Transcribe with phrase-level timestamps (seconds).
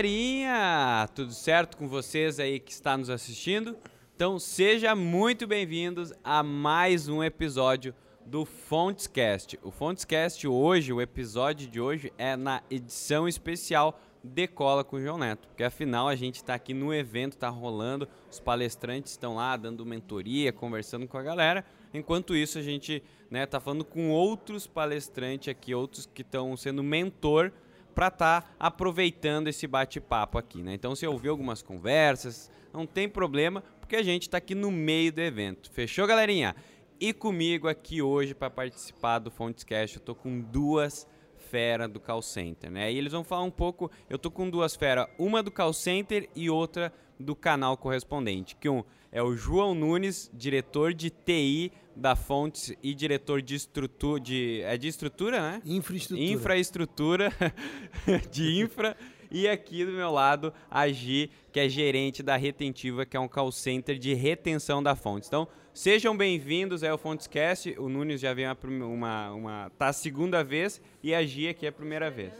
[0.00, 1.06] galerinha!
[1.14, 3.76] Tudo certo com vocês aí que está nos assistindo?
[4.16, 9.58] Então, seja muito bem-vindos a mais um episódio do Fontescast.
[9.62, 15.18] O Fontescast hoje, o episódio de hoje é na edição especial Decola com o João
[15.18, 19.54] Neto, porque afinal a gente está aqui no evento, está rolando, os palestrantes estão lá
[19.54, 21.62] dando mentoria, conversando com a galera.
[21.92, 26.82] Enquanto isso, a gente né, tá falando com outros palestrantes aqui, outros que estão sendo
[26.82, 27.52] mentor
[28.00, 30.72] para estar tá aproveitando esse bate-papo aqui, né?
[30.72, 35.12] Então, se ouvir algumas conversas, não tem problema, porque a gente está aqui no meio
[35.12, 35.70] do evento.
[35.70, 36.56] Fechou, galerinha?
[36.98, 42.22] E comigo aqui hoje para participar do Fontescast, eu tô com duas fera do call
[42.22, 42.90] center, né?
[42.90, 46.26] E eles vão falar um pouco, eu tô com duas feras, uma do call center
[46.34, 52.16] e outra do canal correspondente, que um é o João Nunes, diretor de TI da
[52.16, 55.62] Fontes e diretor de estrutura de é de estrutura, né?
[55.64, 56.32] Infraestrutura.
[56.32, 57.32] Infraestrutura
[58.32, 58.96] de infra
[59.30, 63.28] e aqui do meu lado a Gi, que é gerente da Retentiva, que é um
[63.28, 65.28] call center de retenção da Fontes.
[65.28, 67.78] Então, sejam bem-vindos ao Fontescast.
[67.78, 71.66] O Nunes já veio uma, uma, uma tá a segunda vez e a Gi aqui
[71.66, 72.32] é a primeira vez.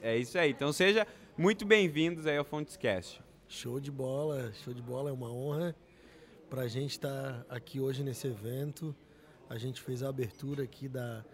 [0.00, 0.50] É isso aí.
[0.52, 3.20] Então, seja muito bem-vindos ao Fontescast.
[3.48, 5.74] Show de bola, show de bola, é uma honra
[6.50, 8.92] para a gente estar tá aqui hoje nesse evento.
[9.48, 11.24] A gente fez a abertura aqui da,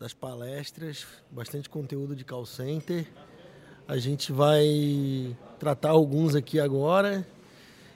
[0.00, 3.06] das palestras, bastante conteúdo de call center.
[3.86, 7.24] A gente vai tratar alguns aqui agora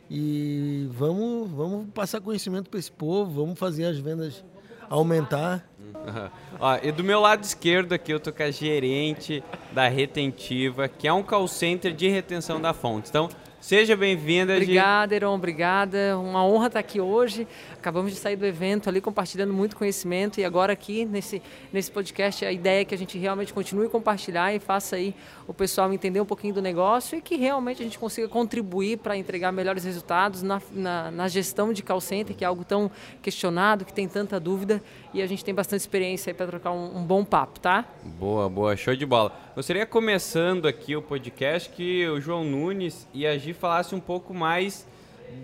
[0.08, 4.44] e vamos, vamos passar conhecimento para esse povo, vamos fazer as vendas
[4.88, 5.68] aumentar.
[6.60, 11.08] Ó, e do meu lado esquerdo aqui eu tô com a gerente da Retentiva, que
[11.08, 13.08] é um call center de retenção da fonte.
[13.08, 13.28] Então,
[13.60, 14.54] Seja bem-vinda.
[14.54, 16.18] Obrigada, Heron, obrigada.
[16.18, 17.48] Uma honra estar aqui hoje.
[17.86, 21.40] Acabamos de sair do evento ali compartilhando muito conhecimento e agora aqui nesse,
[21.72, 25.14] nesse podcast a ideia é que a gente realmente continue a compartilhar e faça aí
[25.46, 29.16] o pessoal entender um pouquinho do negócio e que realmente a gente consiga contribuir para
[29.16, 32.90] entregar melhores resultados na, na, na, gestão de call center, que é algo tão
[33.22, 34.82] questionado, que tem tanta dúvida
[35.14, 37.84] e a gente tem bastante experiência aí para trocar um, um bom papo, tá?
[38.18, 39.30] Boa, boa, show de bola.
[39.54, 44.34] Gostaria começando aqui o podcast que o João Nunes e a Gi falasse um pouco
[44.34, 44.84] mais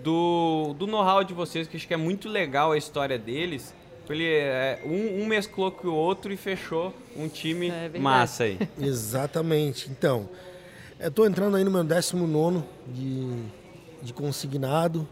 [0.03, 3.73] do, do know-how de vocês, que acho que é muito legal a história deles.
[4.09, 8.59] Ele, é, um, um, mesclou com o outro e fechou um time é massa aí.
[8.77, 9.89] Exatamente.
[9.89, 10.29] Então,
[10.99, 13.43] eu estou entrando aí no meu 19 de,
[14.01, 15.07] de consignado,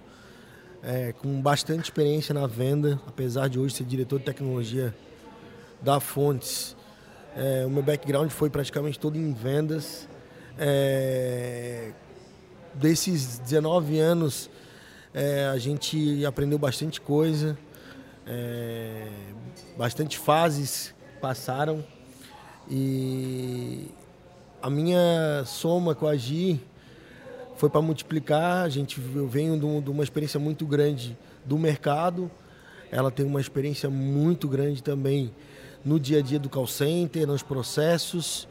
[0.83, 4.93] é, com bastante experiência na venda, apesar de hoje ser diretor de tecnologia
[5.81, 6.75] da Fontes.
[7.35, 10.07] É, o meu background foi praticamente todo em vendas.
[10.57, 11.91] É,
[12.73, 14.49] desses 19 anos,
[15.13, 17.57] é, a gente aprendeu bastante coisa,
[18.25, 19.07] é,
[19.77, 21.83] bastante fases passaram
[22.69, 23.87] e
[24.61, 26.61] a minha soma com a Gi
[27.57, 28.63] foi para multiplicar.
[28.63, 32.31] A gente eu venho de, uma experiência muito grande do mercado,
[32.89, 35.33] ela tem uma experiência muito grande também
[35.83, 38.47] no dia a dia do call center, nos processos.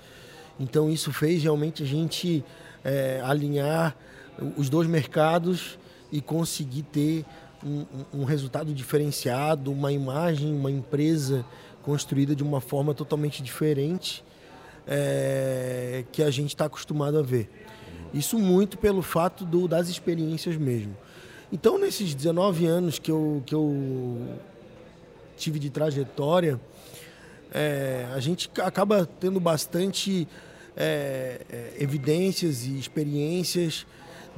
[0.58, 2.44] Então isso fez realmente a gente
[2.84, 3.96] é, alinhar
[4.58, 5.78] os dois mercados
[6.12, 7.24] e conseguir ter
[7.64, 11.44] um, um, resultado diferenciado, uma imagem, uma empresa
[11.82, 14.24] construída de uma forma totalmente diferente
[14.86, 17.50] é, que a gente está acostumado a ver.
[18.12, 20.96] Isso muito pelo fato do, das experiências mesmo.
[21.52, 24.38] Então, nesses 19 anos que eu, que eu
[25.36, 26.60] tive de trajetória,
[27.52, 30.26] é, a gente acaba tendo bastante
[30.76, 33.86] é, evidências e experiências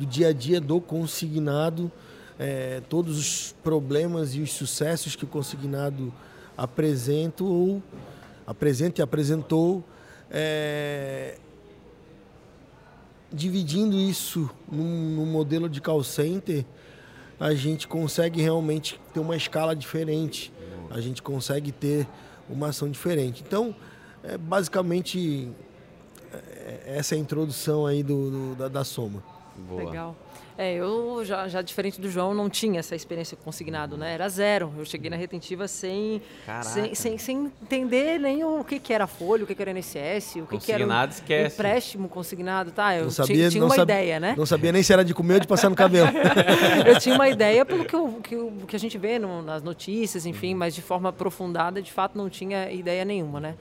[0.03, 1.91] do dia a dia do consignado,
[2.37, 6.13] é, todos os problemas e os sucessos que o consignado
[6.57, 7.81] apresenta ou
[8.45, 9.85] apresenta e apresentou,
[10.29, 11.39] é,
[13.33, 16.65] dividindo isso num, num modelo de call center,
[17.39, 20.53] a gente consegue realmente ter uma escala diferente,
[20.91, 22.09] a gente consegue ter
[22.51, 23.45] uma ação diferente.
[23.47, 23.75] Então,
[24.25, 25.49] é, basicamente,
[26.33, 29.23] é, essa é a introdução aí do, do da, da, soma.
[29.57, 29.85] Boa.
[29.85, 30.17] Legal.
[30.57, 34.13] É, eu já, já diferente do João não tinha essa experiência consignado, né?
[34.13, 34.73] Era zero.
[34.77, 36.21] Eu cheguei na retentiva sem,
[36.63, 40.43] sem, sem, sem, entender nem o que, que era folha, o que, que era NSS,
[40.43, 41.55] o que, que era um esquece.
[41.55, 42.95] empréstimo consignado, tá?
[42.95, 44.35] Eu sabia, tinha, uma sabia, ideia, né?
[44.37, 46.11] Não sabia nem se era de comer ou de passar no cabelo.
[46.87, 48.37] eu tinha uma ideia pelo que, eu, que,
[48.69, 52.29] que a gente vê no, nas notícias, enfim, mas de forma aprofundada, de fato, não
[52.29, 53.55] tinha ideia nenhuma, né?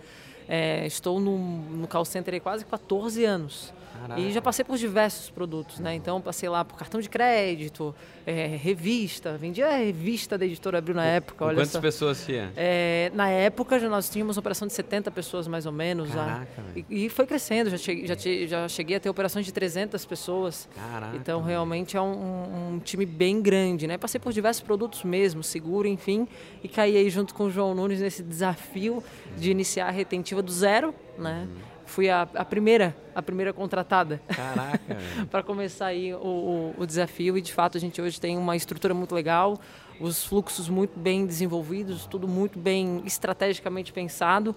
[0.47, 3.73] É, estou no, no call center há quase 14 anos.
[4.01, 4.19] Caraca.
[4.19, 5.93] E já passei por diversos produtos, né?
[5.93, 7.93] Então passei lá por cartão de crédito,
[8.25, 11.45] é, revista, vendia a revista da editora Abril na época.
[11.45, 12.51] Olha quantas pessoas tinha?
[12.55, 16.09] É, na época já nós tínhamos uma operação de 70 pessoas mais ou menos.
[16.09, 18.15] Caraca, e, e, foi crescendo, já cheguei, já,
[18.47, 20.67] já cheguei a ter operações de 300 pessoas.
[20.75, 21.15] Caraca.
[21.15, 23.97] Então realmente é um, um, time bem grande, né?
[23.97, 26.27] Passei por diversos produtos mesmo, seguro, enfim,
[26.63, 29.03] e caí aí junto com o João Nunes nesse desafio
[29.37, 31.47] de iniciar a retentiva do zero, né?
[31.49, 34.21] Uhum fui a, a, primeira a primeira contratada.
[34.29, 34.97] Caraca,
[35.29, 37.37] para começar aí o, o, o, desafio.
[37.37, 39.59] E de fato a gente hoje tem uma estrutura muito legal
[39.99, 44.55] os fluxos muito bem desenvolvidos tudo muito bem estrategicamente pensado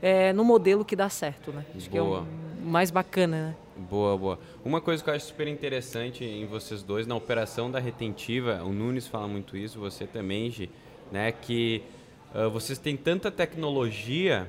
[0.00, 1.66] é, no modelo que dá certo né?
[1.76, 1.90] Acho boa.
[1.90, 3.56] que é o mais bacana né?
[3.90, 4.38] Boa boa.
[4.64, 8.72] Uma coisa que eu acho super interessante em vocês dois na operação da retentiva o
[8.72, 10.70] Nunes fala muito isso você também Gi,
[11.12, 11.30] né?
[11.30, 11.82] Que
[12.34, 14.48] uh, vocês têm tanta tecnologia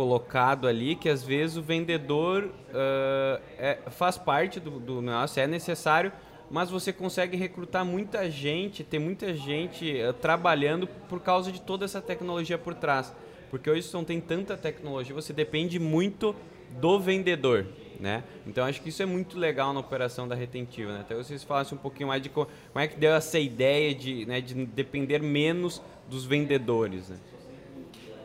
[0.00, 5.46] colocado ali que às vezes o vendedor uh, é, faz parte do, do negócio, é
[5.46, 6.10] necessário,
[6.50, 11.84] mas você consegue recrutar muita gente, ter muita gente uh, trabalhando por causa de toda
[11.84, 13.14] essa tecnologia por trás.
[13.50, 16.34] Porque hoje não tem tanta tecnologia, você depende muito
[16.80, 17.66] do vendedor,
[17.98, 18.24] né?
[18.46, 21.00] Então acho que isso é muito legal na operação da retentiva, né?
[21.00, 24.24] Até vocês falassem um pouquinho mais de como, como é que deu essa ideia de,
[24.24, 27.18] né, de depender menos dos vendedores, né?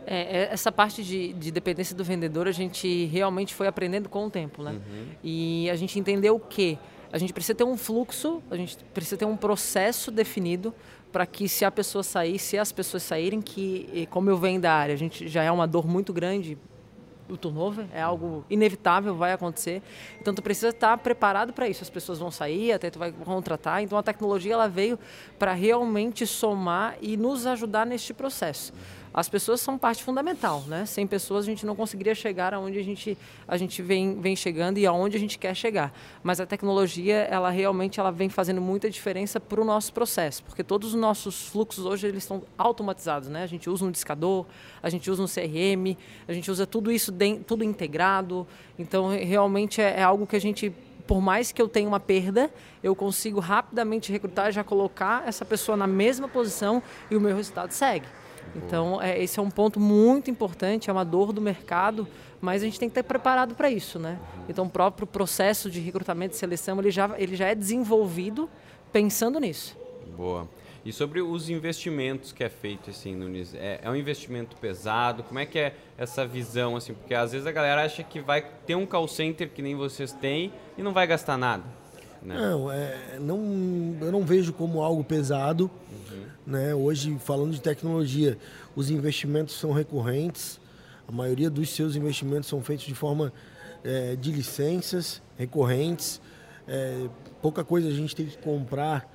[0.07, 4.27] É, é, essa parte de, de, dependência do vendedor a gente realmente foi aprendendo com
[4.27, 4.71] o tempo, né?
[4.71, 5.05] Uhum.
[5.23, 6.77] E a gente entendeu que
[7.11, 10.73] a gente precisa ter um fluxo, a gente precisa ter um processo definido
[11.11, 14.73] para que se a pessoa sair, se as pessoas saírem, que como eu venho da
[14.73, 16.57] área, a gente já é uma dor muito grande
[17.27, 19.81] o turnover, é algo inevitável, vai acontecer.
[20.21, 21.81] Então tu precisa estar preparado para isso.
[21.81, 23.81] As pessoas vão sair, até tu vai contratar.
[23.81, 24.99] Então a tecnologia ela veio
[25.39, 28.73] para realmente somar e nos ajudar neste processo
[29.15, 30.85] as pessoas são parte fundamental, né?
[30.85, 33.17] Sem pessoas a gente não conseguiria chegar aonde a gente,
[33.47, 35.93] a gente vem, vem chegando e aonde a gente quer chegar.
[36.21, 40.65] Mas a tecnologia, ela realmente ela vem fazendo muita diferença para o nosso processo, porque
[40.65, 43.43] todos os nossos fluxos hoje eles estão automatizados, né?
[43.43, 44.45] A gente usa um discador,
[44.83, 45.95] a gente usa um CRM,
[46.27, 47.13] a gente usa tudo isso
[47.47, 48.45] tudo integrado.
[48.77, 50.73] Então realmente é, é algo que a gente
[51.07, 52.51] por mais que eu tenha uma perda,
[52.83, 57.71] eu consigo rapidamente recrutar, já colocar essa pessoa na mesma posição e o meu resultado
[57.71, 58.07] segue.
[58.55, 62.07] Então, é, esse é um ponto muito importante, é uma dor do mercado,
[62.41, 64.19] mas a gente tem que estar preparado para isso, né?
[64.47, 68.49] Então, o próprio processo de recrutamento e seleção, ele já, ele já é desenvolvido
[68.91, 69.77] pensando nisso.
[70.15, 70.47] Boa.
[70.85, 75.23] E sobre os investimentos que é feito, assim, Nunes, é, é um investimento pesado?
[75.23, 76.93] Como é que é essa visão, assim?
[76.93, 80.11] Porque às vezes a galera acha que vai ter um call center que nem vocês
[80.11, 81.63] têm e não vai gastar nada.
[82.21, 82.35] Né?
[82.35, 85.71] Não, é, não, eu não vejo como algo pesado.
[86.15, 86.25] Uhum.
[86.47, 86.73] Né?
[86.73, 88.37] Hoje, falando de tecnologia,
[88.75, 90.59] os investimentos são recorrentes.
[91.07, 93.31] A maioria dos seus investimentos são feitos de forma
[93.83, 96.19] é, de licenças recorrentes.
[96.67, 97.07] É,
[97.41, 99.07] pouca coisa a gente tem que comprar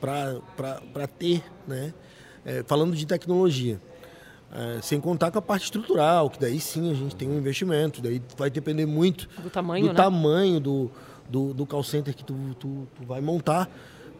[0.00, 1.94] para ter, né?
[2.44, 3.80] É, falando de tecnologia.
[4.54, 8.02] É, sem contar com a parte estrutural, que daí sim a gente tem um investimento,
[8.02, 9.94] daí vai depender muito do tamanho, do, né?
[9.94, 10.90] tamanho do,
[11.26, 13.70] do, do call center que tu, tu, tu, vai montar,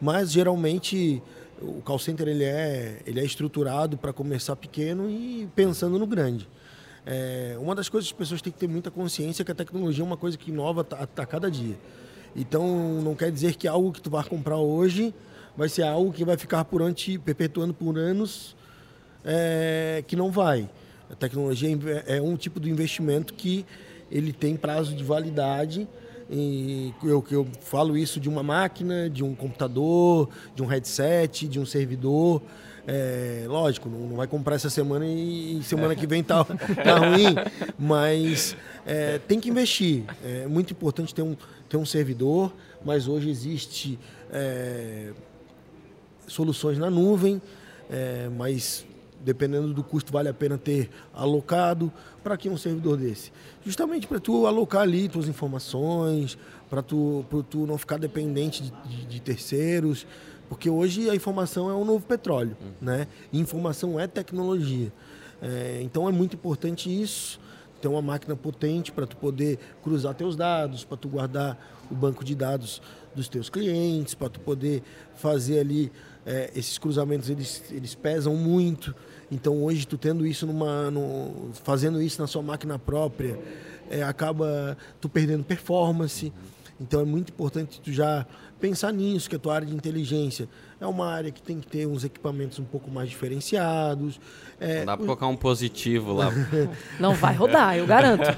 [0.01, 1.23] mas geralmente
[1.63, 6.49] o call center ele é, ele é estruturado para começar pequeno e pensando no grande.
[7.05, 9.55] É, uma das coisas que as pessoas têm que ter muita consciência é que a
[9.55, 11.77] tecnologia é uma coisa que inova a, a cada dia.
[12.35, 15.15] Então não quer dizer que algo que tu vai comprar hoje
[15.57, 18.57] vai ser algo que vai ficar por antes, perpetuando por anos,
[19.25, 20.69] é, que não vai.
[21.11, 21.69] A tecnologia
[22.07, 23.67] é, é um tipo de investimento que
[24.11, 25.89] ele tem prazo de validade
[26.35, 31.61] e eu, eu falo isso de uma máquina, de um computador, de um headset, de
[31.61, 32.41] um servidor.
[32.87, 36.99] É, lógico, não, não, vai comprar essa semana e, e semana que vem tá, tá
[36.99, 37.35] ruim,
[37.79, 40.05] mas é, tem que investir.
[40.25, 41.37] É muito importante ter um,
[41.69, 42.51] ter um servidor,
[42.83, 43.99] mas hoje existe
[44.33, 45.11] é,
[46.27, 47.43] soluções na nuvem,
[47.91, 48.87] é, mas
[49.25, 51.93] dependendo do custo, vale a pena ter alocado.
[52.23, 53.33] Para que um servidor desse?
[53.65, 56.39] Justamente para tu alocar ali tuas informações,
[56.69, 60.07] para tu, tu não ficar dependente de, de, de, terceiros,
[60.49, 62.73] porque hoje a informação é um novo petróleo, uhum.
[62.81, 63.07] né?
[63.33, 64.93] E informação é tecnologia.
[65.41, 67.41] É, então é muito importante isso,
[67.81, 71.59] ter uma máquina potente para tu poder cruzar teus dados, para tu guardar
[71.91, 72.81] o banco de dados
[73.15, 74.83] dos teus clientes, para tu poder
[75.15, 75.91] fazer ali
[76.27, 78.95] é, esses cruzamentos, eles, eles pesam muito.
[79.31, 83.39] Então hoje tu tendo isso numa, no, fazendo isso na sua máquina própria,
[83.91, 86.33] é, acaba tu perdendo performance.
[86.81, 88.27] Então é muito importante tu já
[88.61, 90.49] pensar nisso, que a tua área de inteligência
[90.81, 94.21] é uma área que tem que ter uns equipamentos um pouco mais diferenciados.
[94.61, 96.31] É, Não dá pra colocar um positivo lá.
[97.01, 98.23] Não vai rodar, eu garanto.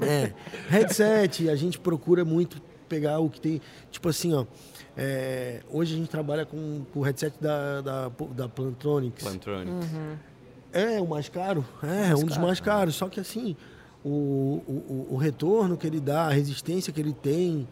[0.00, 0.32] É,
[0.68, 3.60] headset, a gente procura muito pegar o que tem.
[3.90, 4.44] Tipo assim, ó.
[4.96, 9.22] é, hoje a gente trabalha com, com o headset da, da, da Plantronics.
[9.22, 9.88] Plantronics.
[10.72, 11.64] É o mais caro?
[11.82, 12.94] É, um dos mais caros.
[12.96, 13.56] Só que assim,
[14.04, 17.66] o, o- o retorno que ele dá, a resistência que ele tem,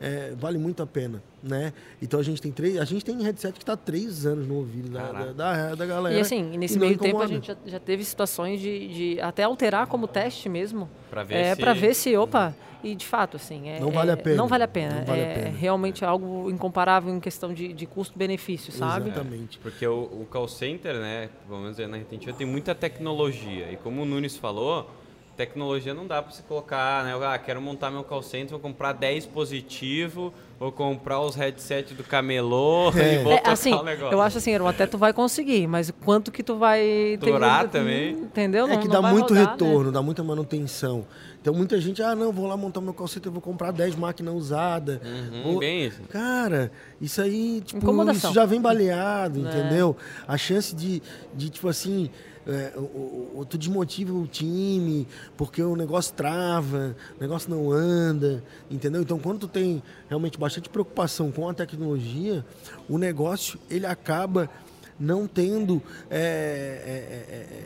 [0.00, 1.72] é, vale muito a pena, né?
[2.02, 2.76] Então a gente tem três.
[2.78, 6.16] A gente tem headset que está três anos no ouvido da, da, da, da galera.
[6.16, 9.42] E assim, nesse e meio tempo a gente já, já teve situações de, de até
[9.44, 10.88] alterar como teste mesmo.
[11.10, 13.68] Pra ver é, se- ver se, opa, e de fato, assim.
[13.70, 14.36] É, Não vale é- a pena.
[14.36, 14.94] Não vale a pena.
[14.96, 15.56] Não vale a é pena.
[15.56, 19.08] realmente algo incomparável em questão de, de custo-benefício, sabe?
[19.10, 19.58] Exatamente.
[19.58, 23.70] Porque o, o call center, né, pelo menos na retentiva, tem muita tecnologia.
[23.72, 24.90] E como o Nunes falou,
[25.36, 27.12] tecnologia não dá para você colocar, né?
[27.26, 32.04] Ah, quero montar meu call center, vou comprar 10 positivo, vou comprar os headsets do
[32.04, 34.12] camelô e vou É, tocar assim, o negócio.
[34.14, 36.80] eu acho assim, Aaron, até tu vai conseguir, mas quanto que tu vai...
[37.20, 38.12] ter Durar muito- também.
[38.12, 38.66] Entendeu?
[38.66, 39.50] É Não- que não dá muito rodar, né?
[39.52, 41.06] retorno, dá muita manutenção.
[41.40, 44.34] Então muita gente, ah, não, vou lá montar meu calcete, eu vou comprar 10 máquinas
[44.34, 44.98] usadas.
[45.04, 46.00] Uhum, Vou- bem isso.
[46.08, 49.42] Cara, isso aí, tipo, isso já vem baleado, É.
[49.50, 49.94] entendeu?
[50.26, 51.02] A chance de,
[51.34, 52.08] de tipo assim,
[52.46, 57.72] é, o, o- o- tu desmotiva o time, porque o negócio trava, o negócio não
[57.72, 59.02] anda, entendeu?
[59.02, 62.44] Então, quando tu tem realmente bastante preocupação com a tecnologia,
[62.88, 64.48] o negócio, ele acaba
[65.00, 65.82] não tendo...
[66.10, 66.90] é, é,
[67.34, 67.64] é, é,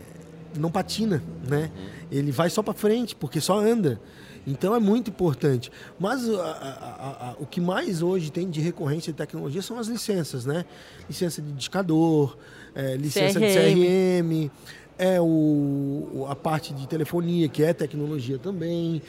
[0.58, 1.70] não patina, né?
[2.10, 4.00] Ele vai só para frente, porque só anda.
[4.46, 5.70] Então é muito importante.
[6.00, 9.78] Mas a- a- a- a- o que mais hoje tem de recorrência de tecnologia são
[9.78, 10.64] as licenças, né?
[11.06, 12.38] Licença de discador,
[12.78, 14.50] é, licença de CRM,
[14.98, 19.02] é o, a parte de telefonia, que é tecnologia também.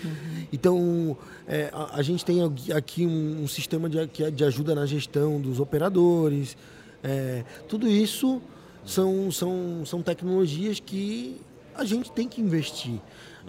[0.51, 1.15] Então,
[1.47, 2.41] é, a, a gente tem
[2.75, 6.57] aqui- um, um sistema de, é de ajuda na gestão dos operadores.
[7.03, 8.41] É, tudo isso
[8.85, 11.39] são, são, são tecnologias que
[11.75, 12.99] a gente tem que investir.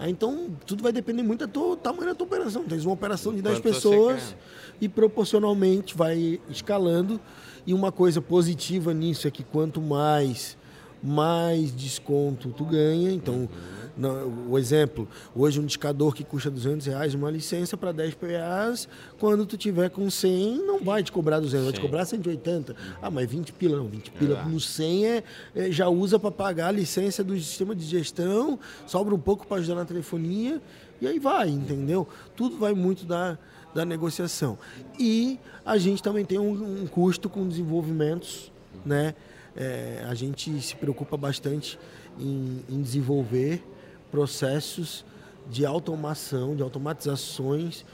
[0.03, 2.65] Ah, Então, tudo vai depender muito do tua- tamanho da tua operação.
[2.65, 4.37] Tens uma operação de 10 Quanto você pessoas
[4.81, 7.21] e proporcionalmente vai escalando.
[7.67, 10.57] E uma coisa positiva nisso é que quanto mais
[11.03, 13.11] mais desconto tu ganha.
[13.13, 13.49] Então,
[13.97, 18.89] na- o exemplo, hoje um discador que custa 200 reais, uma licença para 10 PAs,
[19.19, 21.83] quando tu tiver com 100, não vai te cobrar 200, vai te Sim.
[21.83, 22.75] cobrar 180.
[23.03, 24.49] Ah, mas 20 pila não, 20 pila Exato.
[24.49, 29.15] no 100 é, é, já usa para pagar a licença do sistema de gestão, sobra
[29.15, 30.61] um pouco para ajudar na telefonia,
[31.01, 32.07] e aí vai, entendeu?
[32.37, 33.39] Tudo vai muito da,
[33.75, 34.59] da negociação.
[34.99, 38.53] E a gente também tem um, um custo com desenvolvimentos,
[38.85, 39.15] né?
[39.57, 41.79] É, a gente se preocupa bastante
[42.19, 43.63] em, em desenvolver
[44.11, 45.05] processos
[45.51, 47.85] de automação, de automatizações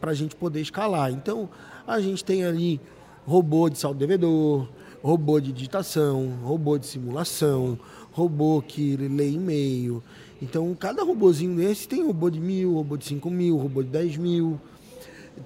[0.00, 1.12] para a gente poder escalar.
[1.12, 1.48] Então,
[1.86, 2.80] a gente tem ali
[3.24, 4.68] robô de saldo devedor,
[5.02, 7.78] robô de digitação, robô de simulação,
[8.12, 10.02] robô que lê e-mail.
[10.42, 14.16] Então, cada robozinho desse tem robô de mil, robô de cinco mil, robô de dez
[14.16, 14.60] mil.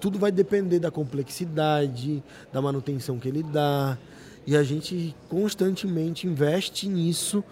[0.00, 2.22] Tudo vai depender da complexidade,
[2.52, 3.98] da manutenção que ele dá.
[4.50, 7.44] E a gente constantemente investe nisso,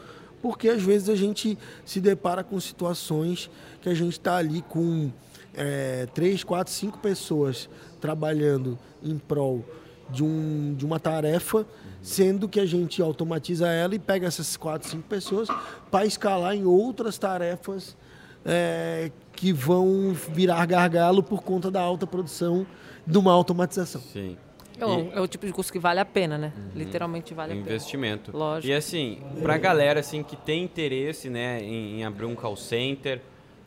[0.42, 3.48] porque às vezes a gente se depara com situações
[3.80, 5.08] que a gente está ali com
[5.54, 9.64] é, três, quatro, cinco pessoas trabalhando em prol
[10.10, 11.64] de, um, de uma tarefa,
[12.02, 15.46] sendo que a gente automatiza ela e pega essas quatro, cinco pessoas
[15.92, 17.96] para escalar em outras tarefas
[18.44, 22.66] é, que vão virar gargalo por conta da alta produção
[23.06, 24.00] de uma automatização.
[24.00, 24.36] Sim.
[24.80, 26.52] É o, é o tipo de custo que vale a pena, né?
[26.74, 27.66] Literalmente vale a pena.
[27.68, 28.36] investimento.
[28.36, 28.70] Lógico.
[28.70, 33.20] E assim, pra galera assim que tem interesse, né, em, em abrir um call center,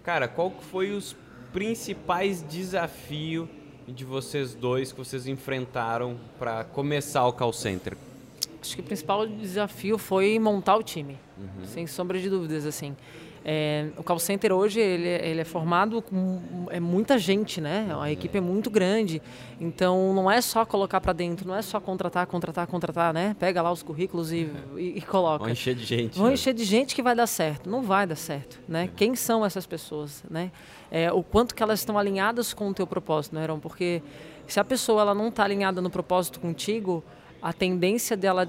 [0.03, 1.15] cara, qual que foi os
[1.51, 3.48] principais desafios
[3.88, 7.98] de vocês dois que vocês enfrentaram para começar o call center?
[8.62, 11.65] Acho que o principal desafio foi montar o time, Uhum.
[11.65, 12.96] sem sombra de dúvidas, assim.
[13.43, 17.88] É, o call center hoje ele, é- ele é formado com é muita gente, né?
[18.00, 19.19] A equipe é muito grande,
[19.60, 23.36] então não é só colocar para dentro, não é só contratar, contratar, contratar, né?
[23.39, 25.45] Pega lá os currículos e, e, e coloca.
[25.45, 26.17] Vão encher de gente.
[26.17, 26.33] Vão né?
[26.33, 27.67] encher de gente que vai dar certo.
[27.67, 28.89] Não vai dar certo, né?
[28.95, 30.51] Quem são essas pessoas, né?
[30.91, 33.60] É, o quanto que elas estão alinhadas com o teu propósito, né, Aaron?
[33.60, 34.03] Porque
[34.45, 37.03] se a pessoa ela não está alinhada no propósito contigo,
[37.41, 38.48] a tendência dela,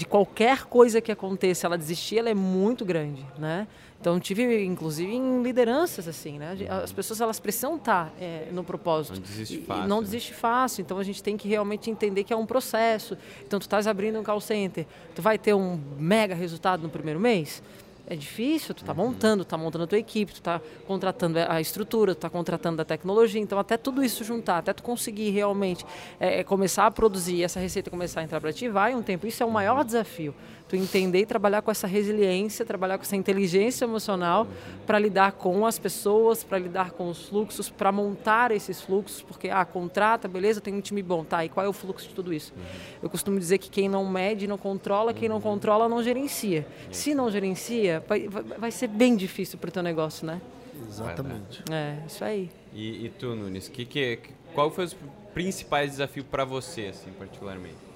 [0.00, 3.68] de qualquer coisa que aconteça, ela desistir, ela é muito grande, né?
[4.00, 6.56] Então, tive, inclusive, em lideranças, assim, né?
[6.82, 9.16] As pessoas, elas precisam estar é, no propósito.
[9.16, 10.04] Não desiste E- e fácil, não né?
[10.04, 10.80] desiste fácil.
[10.80, 13.14] Então, a gente tem que realmente entender que é um processo.
[13.46, 17.20] Então, tu estás abrindo um call center, tu vai ter um mega resultado no primeiro
[17.20, 17.62] mês?
[18.10, 22.12] É difícil, tu tá montando, tá montando a tua equipe, tu tá contratando a estrutura,
[22.12, 25.86] tu tá contratando a tecnologia, então até tudo isso juntar, até tu conseguir realmente
[26.18, 29.28] é, começar a produzir essa receita começar a entrar para ti, vai um tempo.
[29.28, 30.34] Isso é o maior desafio
[30.70, 34.46] tu entender e trabalhar com essa resiliência, trabalhar com essa inteligência emocional
[34.86, 39.48] para lidar com as pessoas, para lidar com os fluxos, para montar esses fluxos, porque
[39.48, 41.44] ah, contrata, beleza, tem um time bom, tá?
[41.44, 42.52] E qual é o fluxo de tudo isso?
[42.56, 42.62] Uhum.
[43.02, 45.42] Eu costumo dizer que quem não mede não controla, quem não uhum.
[45.42, 46.64] controla não gerencia.
[46.92, 50.40] Se não gerencia, vai, vai ser bem difícil para o teu negócio, né?
[50.88, 51.64] Exatamente.
[51.68, 52.48] É, isso aí.
[52.72, 54.20] E, e tu, Nunes, que, que,
[54.54, 54.96] qual foi os
[55.34, 57.89] principais desafios para você, assim, particularmente?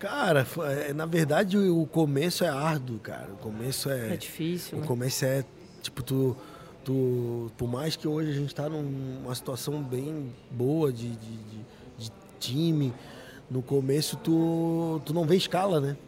[0.00, 3.28] Cara, é, na verdade o começo é árduo, cara.
[3.34, 4.14] O começo é.
[4.14, 4.78] É difícil.
[4.78, 4.86] O né?
[4.86, 5.44] começo é,
[5.82, 6.34] tipo, tu,
[6.82, 7.52] tu.
[7.58, 11.64] Por mais que hoje a gente tá numa situação bem boa de, de, de,
[11.98, 12.94] de time,
[13.50, 15.98] no começo tu, tu não vê escala, né?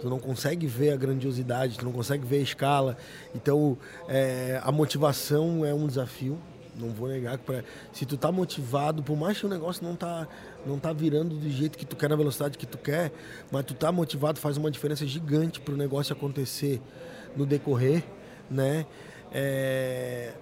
[0.00, 2.96] Tu não consegue ver a grandiosidade, tu não consegue ver a escala.
[3.34, 3.76] Então,
[4.08, 6.38] é, a motivação é um desafio.
[6.76, 7.62] Não vou negar que pra,
[7.92, 10.26] se tu tá motivado, por mais que o negócio não tá
[10.66, 13.12] não tá virando do jeito que tu quer, na velocidade que tu quer,
[13.50, 16.80] mas tu tá motivado, faz uma diferença gigante para o negócio acontecer
[17.36, 18.02] no decorrer,
[18.50, 18.86] né?
[19.32, 20.34] É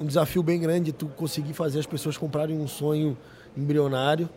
[0.00, 3.16] um desafio bem grande tu conseguir fazer as pessoas comprarem um sonho
[3.56, 4.28] embrionário,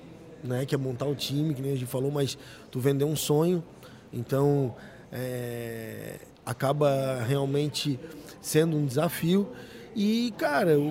[0.43, 0.65] né?
[0.65, 2.37] Que é montar o time, que nem a gente falou, mas
[2.71, 3.63] tu vender um sonho,
[4.13, 4.75] então
[5.11, 7.99] é, acaba realmente
[8.41, 9.49] sendo um desafio
[9.99, 10.83] e, cara, o,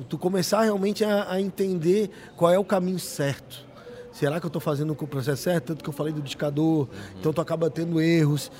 [0.00, 3.64] o, tu começar realmente a, a, entender qual é o caminho certo.
[4.10, 5.66] Será que eu estou fazendo o processo certo?
[5.66, 6.88] Tanto que eu falei do discador, uhum.
[7.20, 8.50] então tu acaba tendo erros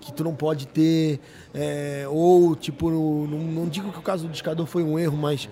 [0.00, 1.20] que tu não pode ter.
[1.54, 5.48] É, ou, tipo, não, não, digo que o caso do discador foi um erro, mas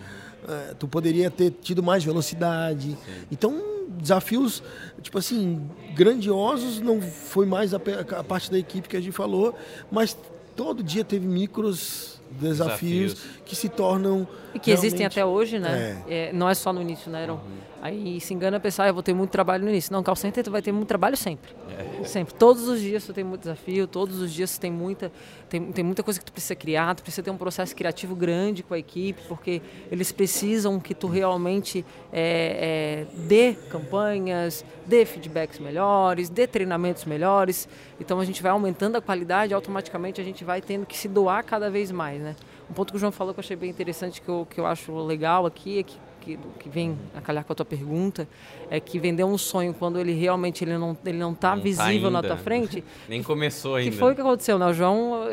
[0.48, 2.98] é, tu poderia ter tido mais velocidade.
[3.30, 3.62] Então,
[3.96, 4.60] desafios,
[5.00, 7.80] tipo assim, grandiosos, não foi mais a,
[8.18, 9.54] a parte da equipe que a gente falou,
[9.88, 10.18] mas
[10.56, 14.26] todo dia teve micros desafios, desafios, que se tornam.
[14.54, 16.02] E que existem até hoje, né?
[16.09, 16.28] É.
[16.28, 17.35] É, não é só no início, né, Aaron?
[17.35, 17.40] Uhum.
[17.86, 19.92] Aí se engana pensar, ah, eu vou ter muito trabalho no início.
[19.92, 21.54] Não, call center tu vai ter muito trabalho sempre.
[22.00, 22.04] É.
[22.04, 22.34] Sempre.
[22.34, 25.12] Todos os dias tu tem muito desafio, todos os dias tu tem muita,
[25.48, 28.64] tem, tem muita coisa que tu precisa criar, tu precisa ter um processo criativo grande
[28.64, 35.60] com a equipe, porque eles precisam que tu realmente é, é, dê campanhas, dê feedbacks
[35.60, 37.68] melhores, dê treinamentos melhores.
[38.00, 41.44] Então a gente vai aumentando a qualidade, automaticamente a gente vai tendo que se doar
[41.44, 42.34] cada vez mais, né?
[42.68, 44.66] Um ponto que o João falou que eu achei bem interessante, que eu, que eu
[44.66, 45.96] acho legal aqui, é que,
[46.26, 48.26] que, que vem a calhar com a tua pergunta,
[48.69, 52.10] é que vender um sonho quando ele realmente ele não ele não está visível tá
[52.10, 52.82] na tua frente.
[53.08, 53.93] Nem começou ainda.
[53.93, 54.67] Que foi o que aconteceu, né?
[54.67, 55.28] O João,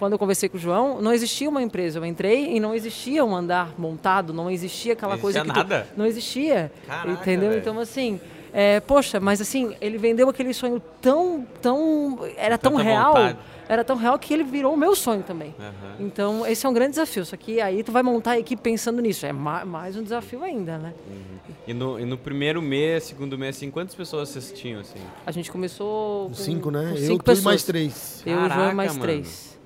[0.00, 2.00] quando eu conversei com o João, não existia uma empresa.
[2.00, 5.58] Eu entrei e não existia um andar montado, não existia aquela não coisa existia que
[5.58, 5.86] nada.
[5.96, 6.72] Não existia.
[6.86, 7.50] Caraca, entendeu?
[7.50, 7.60] Véio.
[7.60, 8.20] Então assim,
[8.52, 13.14] é, poxa, mas assim, ele vendeu aquele sonho tão, tão, era tão real.
[13.14, 13.38] Vontade
[13.72, 15.54] era tão real que ele virou o meu sonho também.
[15.58, 16.06] Uhum.
[16.06, 17.24] Então, esse é um grande desafio.
[17.24, 19.24] Só que aí tu vai montar a equipe pensando nisso.
[19.24, 20.92] É mais um desafio ainda, né?
[21.08, 21.54] Uhum.
[21.66, 25.00] E, no, e no primeiro mês, segundo mês, assim, quantas pessoas assistiam, assim?
[25.24, 26.90] A gente começou com, cinco, né?
[26.90, 27.44] Com cinco eu, pessoas.
[27.44, 28.22] mais três.
[28.26, 29.02] Eu, Caraca, João mais mano.
[29.02, 29.58] três.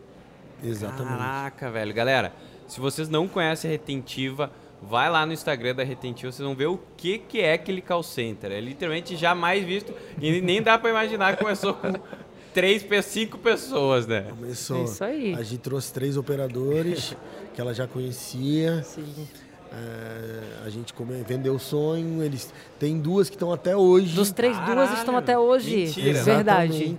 [0.62, 1.18] Exatamente.
[1.18, 1.92] Caraca, velho.
[1.92, 2.33] Galera,
[2.68, 6.67] se vocês não conhecem a Retentiva, vai lá no Instagram da Retentiva, vocês vão ver
[6.67, 8.53] o que, que é aquele call center.
[8.53, 11.93] É literalmente jamais visto e nem dá para imaginar que começou com
[12.55, 14.27] três, cinco pessoas, né?
[14.31, 14.85] Começou.
[14.85, 15.35] Isso aí.
[15.35, 17.17] A gente trouxe três operadores
[17.55, 18.83] que ela já conhecia.
[18.83, 19.29] Sim.
[19.73, 24.15] É, a gente come, vendeu o sonho, eles tem duas que estão até hoje.
[24.15, 25.77] Dos três, Caralho, duas estão até hoje.
[25.77, 26.23] Mentira.
[26.23, 26.99] Verdade.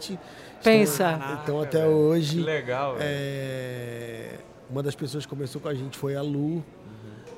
[0.63, 1.13] Pensa.
[1.13, 1.91] Estão, estão até velho.
[1.91, 2.37] hoje.
[2.37, 2.97] Que legal.
[2.99, 4.35] É,
[4.69, 6.63] uma das pessoas que começou com a gente foi a Lu.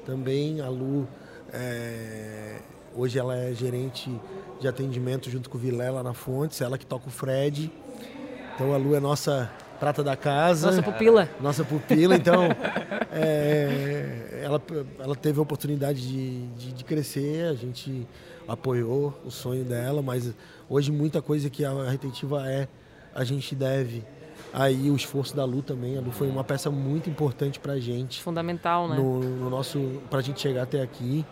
[0.10, 1.08] Também a Lu.
[1.54, 2.56] É,
[2.96, 4.12] hoje ela é gerente
[4.60, 7.72] de atendimento junto com o Vilela na Fontes, ela que toca o Fred.
[8.56, 10.72] Então a Lu é nossa prata da casa.
[10.72, 11.30] Nossa pupila.
[11.40, 12.16] Nossa pupila.
[12.16, 12.46] Então
[13.14, 14.60] é, ela,
[14.98, 18.08] ela teve a oportunidade de, de, de, crescer, a gente
[18.48, 20.34] apoiou o sonho dela, mas
[20.68, 22.68] hoje muita coisa que a retentiva é,
[23.14, 24.04] a gente deve
[24.54, 25.98] aí o esforço da Lu também.
[25.98, 28.22] A Lu foi uma peça muito importante pra gente.
[28.22, 28.96] Fundamental, né?
[28.96, 31.26] No, no nosso, pra gente chegar até aqui.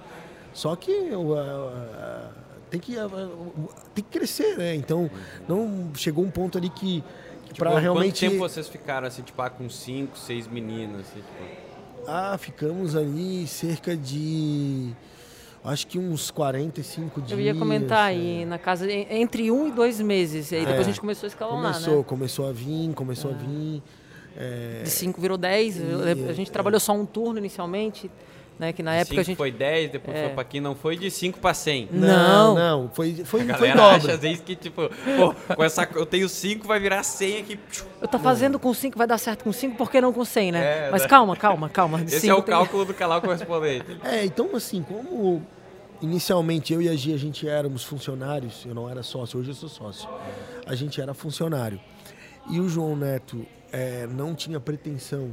[0.54, 2.30] Só que uh, uh,
[2.70, 4.76] tem que, uh, tem que crescer, né?
[4.76, 5.10] Então,
[5.48, 7.04] não chegou um ponto ali que,
[7.46, 8.26] tipo, para realmente...
[8.26, 11.02] Quanto tempo vocês ficaram, assim, tipo, ah, com cinco, seis meninas?
[11.02, 12.08] Assim, tipo...
[12.08, 14.94] Ah, ficamos ali cerca de...
[15.64, 17.32] Acho que uns 45 dias.
[17.32, 18.46] Eu ia comentar aí, é.
[18.46, 20.52] na casa, entre um e dois meses.
[20.52, 22.04] E aí depois é, a gente começou a escalonar, começou, né?
[22.04, 23.84] Começou a vir, começou a vir.
[24.38, 25.82] É, de 5 virou 10.
[26.30, 28.10] A gente trabalhou só um turno inicialmente
[28.60, 28.74] né?
[28.74, 30.26] Que na De época a gente foi 10, depois É.
[30.26, 31.90] foi pra 15, não foi de 5 pra 100.
[31.92, 32.56] Não.
[32.56, 33.96] não, foi, foi, A foi galera dobra.
[33.98, 37.60] acha às vezes que, tipo, pô, com essa, eu tenho 5, vai virar 100 aqui.
[38.02, 40.52] Eu tô fazendo com 5, vai dar certo com 5, por que não com 100,
[40.52, 40.88] né?
[40.88, 41.08] É, Mas né?
[41.08, 42.02] calma, calma, calma.
[42.02, 43.98] Esse Cinco é o tem- cálculo do canal correspondente.
[44.04, 45.42] É, então assim, como
[46.02, 49.56] inicialmente eu e a Gia, a gente éramos funcionários, eu não era sócio, hoje eu
[49.56, 50.08] sou sócio.
[50.66, 51.80] A gente era funcionário.
[52.50, 55.32] E o João Neto é, não tinha pretensão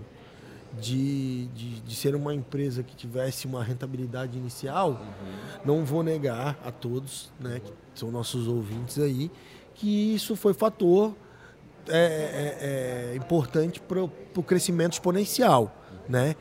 [0.80, 5.00] de, de, de ser uma empresa que tivesse uma rentabilidade inicial,
[5.64, 9.30] não vou negar a todos, né, que são nossos ouvintes aí,
[9.74, 11.14] que isso foi fator
[11.88, 15.74] é, é, é, importante para o crescimento exponencial,
[16.08, 16.34] né?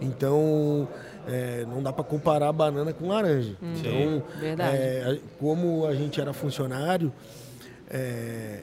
[0.00, 0.88] Então
[1.26, 3.56] é, não dá para comparar banana com laranja.
[3.62, 4.76] Então, verdade.
[4.76, 7.12] é, como a gente era funcionário,
[7.88, 8.62] é,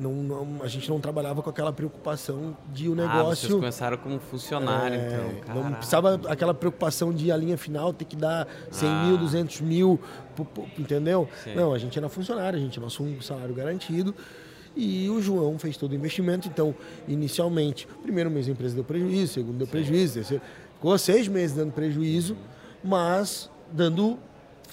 [0.00, 3.96] não, não- a gente não trabalhava com aquela preocupação de o Ah, vocês negócio começaram
[3.98, 5.62] como funcionário, é, então.
[5.62, 9.04] não precisava aquela preocupação de a linha final ter que dar 100 Ah.
[9.06, 10.00] mil, 200 mil,
[10.78, 11.28] entendeu?
[11.44, 11.54] Sim.
[11.54, 14.14] Não, a gente era funcionário, a gente nosso um salário garantido.
[14.76, 16.46] E o João fez todo o investimento.
[16.46, 16.72] Então,
[17.08, 20.42] inicialmente, primeiro mês a empresa deu prejuízo, segundo deu prejuízo, terceiro.
[20.74, 22.36] Ficou seis meses dando prejuízo,
[22.84, 24.18] mas dando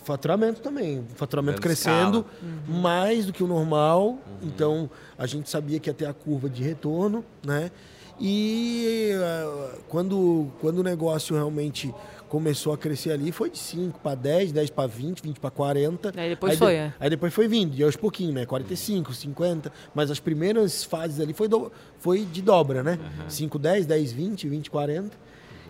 [0.06, 1.04] faturamento também.
[1.15, 2.80] Faturamento Dando crescendo Uhum.
[2.82, 4.08] mais do que o normal.
[4.10, 4.18] Uhum.
[4.44, 7.72] Então, a gente sabia que ia ter a curva de retorno, né?
[8.20, 11.94] E eh, quando, quando o negócio realmente
[12.30, 16.13] começou a crescer ali, foi de 5 para 10, 10 para 20, 20 para 40.
[16.15, 16.94] Aí depois de- foi, é.
[17.00, 18.46] Aí depois foi vindo, e aos pouquinhos, né?
[18.46, 19.72] 45, 50.
[19.94, 22.98] Mas as primeiras fases ali foi, do- foi de dobra, né?
[23.28, 25.12] 5, 10, 10, 20, 20, 40.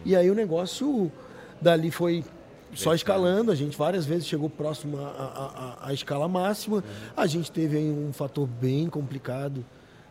[0.06, 1.12] E aí o negócio
[1.60, 2.24] dali foi
[2.76, 3.52] só escalando.
[3.52, 6.84] A gente várias vezes chegou próximo à, à- à- à escala máxima.
[7.16, 9.64] A gente teve aí um fator bem complicado,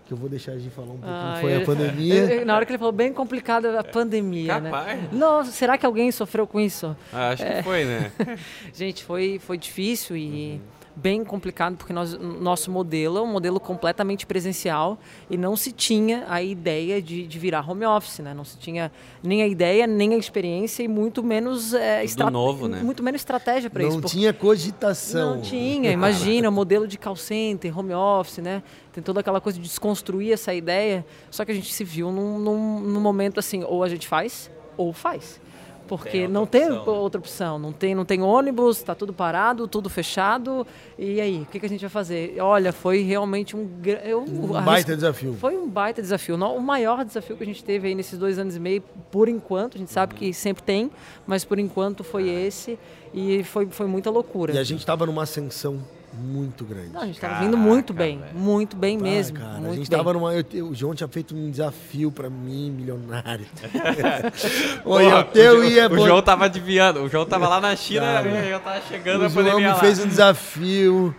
[0.07, 2.14] que eu vou deixar de falar um pouquinho, Ah, foi eu- a pandemia.
[2.14, 4.98] eu- eu- na hora que ele falou bem complicado a pandemia, Capaz.
[5.03, 5.09] né?
[5.12, 6.94] Nossa, será que alguém sofreu com isso?
[7.12, 7.57] Ah, acho É.
[7.57, 8.12] que foi, né?
[8.74, 10.61] Gente, foi, foi difícil e
[10.96, 16.24] bem complicado porque nós, nosso modelo é um modelo completamente presencial e não se tinha
[16.28, 18.33] a ideia de, de virar home office, né?
[18.33, 22.68] Não se tinha nem a ideia, nem a experiência e muito menos é, Tudo novo,
[22.68, 22.80] né?
[22.83, 24.00] muito menos estratégia para isso.
[24.00, 25.37] Não tinha cogitação.
[25.37, 28.62] não tinha, imagina, o modelo de call center, home office, né?
[28.92, 31.04] Tem toda aquela coisa de desconstruir essa ideia.
[31.30, 34.50] Só que a gente se viu num, num, num momento assim, ou a gente faz,
[34.76, 35.40] ou faz.
[35.87, 36.99] Porque Tem não tem opção, né?
[37.01, 37.59] outra opção.
[37.59, 40.66] Não tem, não tem ônibus, está tudo parado, tudo fechado.
[40.99, 42.37] E aí, o que, que a gente vai fazer?
[42.40, 43.68] Olha, foi realmente um...
[44.03, 45.35] Eu, Um arrisco- baita desafio.
[45.35, 46.37] Foi um baita desafio.
[46.37, 49.29] Não- O maior desafio que a gente teve aí nesses dois anos e meio, por
[49.29, 50.90] enquanto, a gente sabe que sempre tem,
[51.27, 52.79] mas por enquanto foi esse.
[53.12, 54.53] E foi, foi muita loucura.
[54.55, 55.81] E a gente estava numa ascensão
[56.16, 56.90] muito grande.
[56.92, 58.35] Não, a gente estava Caraca, vindo muito bem, velho.
[58.35, 59.38] muito bem mesmo.
[59.38, 59.98] cara, muito a gente bem.
[59.98, 60.33] tava numa.
[60.35, 63.46] eu- eu- o João tinha feito um desafio pra mim, milionário.
[64.83, 65.88] Pô, Oi, eu, o eu João- ia.
[65.90, 67.03] O João tava adivinhando.
[67.03, 69.74] O João tava lá na China, Cara, né, já tava chegando o João pandemia me
[69.74, 69.81] lá.
[69.81, 71.14] fez um desafio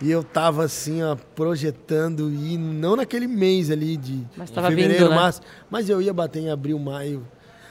[0.00, 5.04] e eu tava assim, ó, projetando e não naquele mês ali de Mas tava fevereiro,
[5.04, 5.16] vindo, né?
[5.16, 7.26] março, mas eu ia bater em abril, maio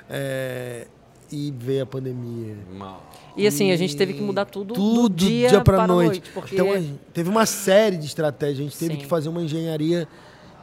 [0.09, 0.87] é,
[1.31, 2.55] e veio a pandemia.
[2.73, 3.03] Mal.
[3.35, 5.87] E assim, a gente teve que mudar tudo, tudo do dia, dia pra para a
[5.87, 6.07] noite.
[6.07, 6.31] noite.
[6.33, 8.99] porque Então a gente teve uma série de estratégias, a gente teve Sim.
[8.99, 10.07] que fazer uma engenharia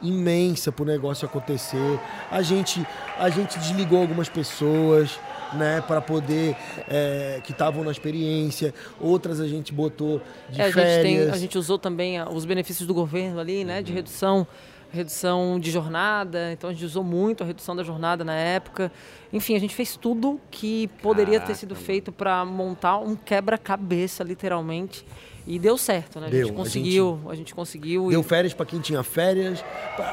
[0.01, 1.99] imensa para o negócio acontecer.
[2.29, 2.85] A gente,
[3.17, 5.17] a gente desligou algumas pessoas,
[5.53, 6.55] né, para poder
[6.87, 8.73] é, que estavam na experiência.
[8.99, 11.33] Outras a gente botou de É, a, gente tem, férias.
[11.33, 13.81] a gente usou também ah, os benefícios do governo ali, né?
[13.81, 14.45] De redução,
[14.91, 16.51] redução de jornada.
[16.51, 18.91] Então a gente usou muito a redução da jornada na época.
[19.33, 21.85] Enfim, a gente fez tudo que poderia ter Caraca, sido mano.
[21.85, 25.05] feito para montar um quebra-cabeça, literalmente.
[25.47, 26.25] E deu certo, né?
[26.25, 28.09] A Deu, gente a conseguiu, a gente, conseguiu.
[28.09, 29.63] Deu e- férias para quem tinha férias.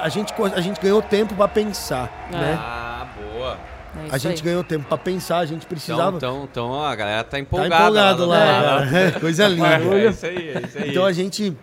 [0.00, 2.36] A gente, a gente ganhou tempo para pensar, É.
[2.36, 2.54] né?
[2.60, 3.58] Ah, boa.
[3.96, 4.42] é A gente aí.
[4.42, 6.16] ganhou tempo para pensar, a gente Então, precisava.
[6.18, 7.74] então, então ó, a galera tá tá empolgada.
[7.84, 9.12] empolgado lá, lá, cara.
[9.20, 9.68] Coisa linda.
[9.78, 10.90] É isso aí, é isso aí.
[10.90, 11.56] Então a gente,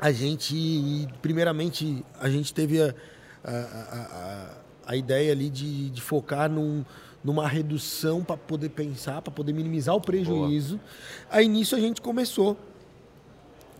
[0.00, 2.94] a gente, primeiramente, a gente teve a,
[3.44, 6.84] a, a, a- ideia ali de, de focar num,
[7.22, 10.80] numa redução para poder pensar, para poder minimizar o prejuízo.
[11.30, 12.56] Aí nisso a gente começou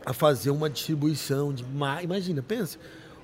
[0.05, 1.65] a fazer uma distribuição de.
[2.03, 2.79] Imagina, pensa.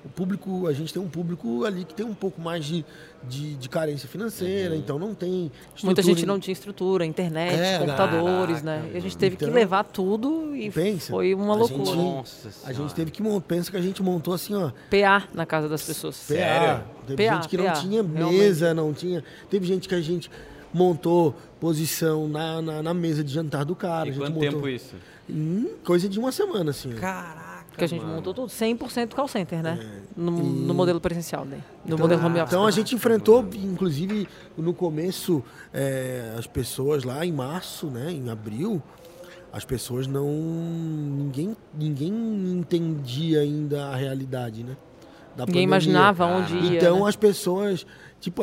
[0.07, 2.85] O público, a gente tem um público ali que tem um pouco mais de,
[3.27, 5.51] de, de carência financeira, então não tem.
[5.83, 8.91] Muita gente em- não tinha estrutura, internet, É, computadores, caraca, né?
[8.93, 11.85] E a gente teve Então, que levar tudo e pensa, foi uma a loucura.
[11.85, 15.27] gente- Nossa A gente teve que montar, pensa que a gente montou assim, ó, PA
[15.33, 16.15] na casa das pessoas.
[16.15, 16.77] Sério?
[16.83, 16.85] PA.
[17.05, 18.37] Teve PA, gente que não PA, tinha realmente.
[18.37, 19.23] mesa, não tinha.
[19.49, 20.31] Teve gente que a gente
[20.73, 24.07] montou posição na, na, na mesa de jantar do cara.
[24.07, 24.95] E a gente quanto montou tempo isso?
[25.29, 26.91] Hum, coisa de uma semana, assim.
[26.91, 27.56] Caraca.
[27.77, 29.77] Porque a gente montou tudo 100% call center, né?
[30.15, 31.57] No, E- no modelo presencial, né?
[31.85, 32.49] No Então, modelo home office.
[32.51, 38.29] Então a gente enfrentou, inclusive no começo, é, as pessoas lá em março, né, em
[38.31, 38.81] abril,
[39.53, 40.25] as pessoas não.
[40.27, 42.11] Ninguém, ninguém
[42.51, 44.75] entendia ainda a realidade, né?
[45.35, 45.63] Da Ninguém pandemia.
[45.65, 46.77] imaginava onde ia.
[46.77, 47.09] Então né?
[47.09, 47.85] as pessoas,
[48.19, 48.41] tipo,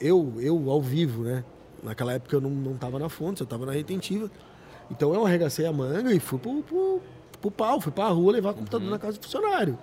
[0.00, 1.44] eu, eu ao vivo, né?
[1.82, 4.30] Naquela época eu não, não tava na fonte, eu tava na retentiva.
[4.90, 7.00] Então eu arregacei a manga e fui pro, pro,
[7.40, 9.78] pro pau, fui pra rua levar computador na casa do funcionário.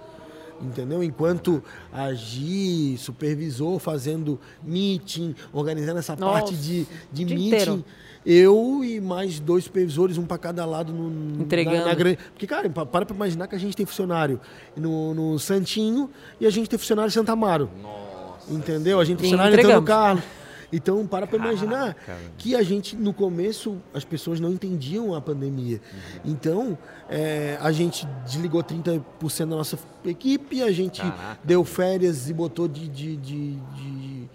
[0.59, 1.03] Entendeu?
[1.03, 7.85] Enquanto agi, supervisor, fazendo meeting, organizando essa Nossa, parte de, de meeting, inteiro.
[8.25, 11.77] eu e mais dois supervisores, um para cada lado no, Entregando.
[11.77, 12.17] Na, na grande.
[12.33, 14.41] Porque, cara, pa- para pra imaginar que a gente tem funcionário
[14.75, 17.69] no, no Santinho e a gente tem funcionário em Santa Amaro.
[17.79, 18.51] Nossa.
[18.51, 18.99] Entendeu?
[18.99, 19.83] A gente tem funcionário em Antônio.
[19.83, 20.23] Carlos.
[20.71, 21.95] Então, para para imaginar
[22.37, 25.79] que a gente, no começo, as pessoas não entendiam a pandemia.
[26.25, 26.77] Então,
[27.09, 29.01] é, a gente desligou 30%
[29.39, 31.39] da nossa equipe, a gente Caraca.
[31.43, 34.29] deu férias e botou de, de, de, de,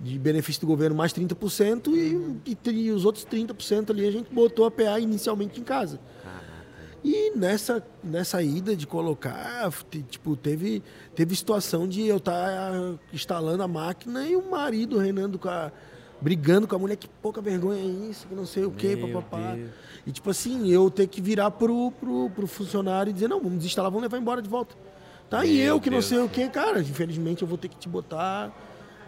[0.00, 4.10] de benefício do governo mais 30% e, e, tri- e os outros 30% ali a
[4.10, 5.98] gente botou a PA inicialmente em casa.
[7.04, 9.70] E nessa, nessa ida de colocar,
[10.08, 10.82] tipo, teve,
[11.14, 12.72] teve situação de eu estar
[13.12, 15.70] instalando a máquina e o marido reinando com a.
[16.18, 19.08] brigando com a mulher, que pouca vergonha é isso, que não sei o quê, Meu
[19.08, 19.52] papapá.
[19.52, 19.70] Deus.
[20.06, 23.58] E tipo assim, eu ter que virar pro, pro, pro funcionário e dizer, não, vamos
[23.58, 24.74] desinstalar, vamos levar embora de volta.
[25.28, 27.58] Tá, e Meu eu que não Deus sei do o que, cara, infelizmente eu vou
[27.58, 28.50] ter que te botar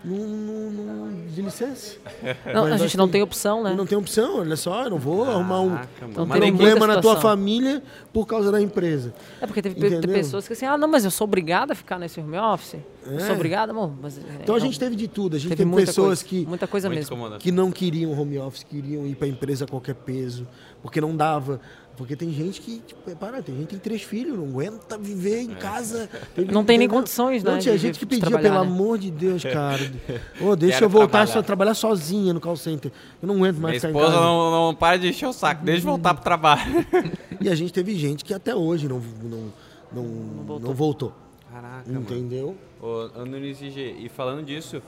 [0.07, 1.97] num, num, num- de licença.
[2.55, 3.75] Não, Mas a gente não tem- tem opção, né?
[3.77, 6.13] Não tem opção, olha só, eu não vou arrumar um, Caraca, mano.
[6.13, 9.13] Então um problema na tua família por causa da empresa.
[9.41, 10.15] É porque teve Entendeu?
[10.15, 12.77] pessoas que assim, ah, não, mas eu sou obrigada a ficar nesse home office.
[13.05, 13.21] Eu É.
[13.21, 14.19] sou obrigada, bom, mas...
[14.43, 14.65] Então a não.
[14.67, 15.37] gente teve de tudo.
[15.37, 17.39] A gente Teve teve, pessoas coisa, que, Muita coisa mesmo.
[17.39, 20.47] que não queriam home office, queriam ir para a empresa a qualquer peso,
[20.83, 21.61] porque não dava.
[21.97, 25.41] Porque tem gente que, tipo, para, tem gente que tem três filhos, não aguenta viver
[25.41, 26.09] em casa.
[26.53, 28.61] Não tem nem condições, Não, né, tinha de- gente que pedia, pelo né?
[28.61, 29.81] amor de Deus, cara.
[30.41, 31.41] Ô, deixa Quero eu voltar trabalhar.
[31.41, 32.93] a trabalhar sozinha no call center.
[33.23, 34.21] Eu não aguento mais Minha em esposa casa.
[34.27, 36.63] não, não para de encher o saco, deixa eu voltar pro trabalho.
[37.41, 39.53] E a gente teve gente que até hoje não, não,
[39.93, 40.75] não, não voltou.
[40.75, 41.13] voltou.
[41.53, 41.91] Caraca.
[41.91, 42.57] Entendeu?
[42.81, 44.83] Ô, ô, Nunes e falando disso,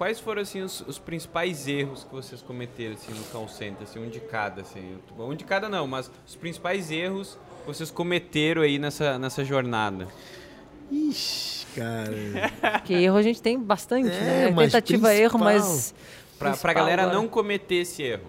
[0.00, 3.98] quais foram assim os, os principais erros que vocês cometeram assim no call center, assim,
[3.98, 8.62] um de cada, assim, um de cada não, mas os principais erros que vocês cometeram
[8.62, 10.08] aí nessa, nessa jornada?
[10.90, 12.12] Ixi, cara.
[12.80, 14.54] Porque erro a gente tem bastante, É, né?
[14.56, 15.94] Tentativa, erro, mas...
[16.38, 17.18] Pra, pra galera agora.
[17.18, 18.24] não cometer esse erro.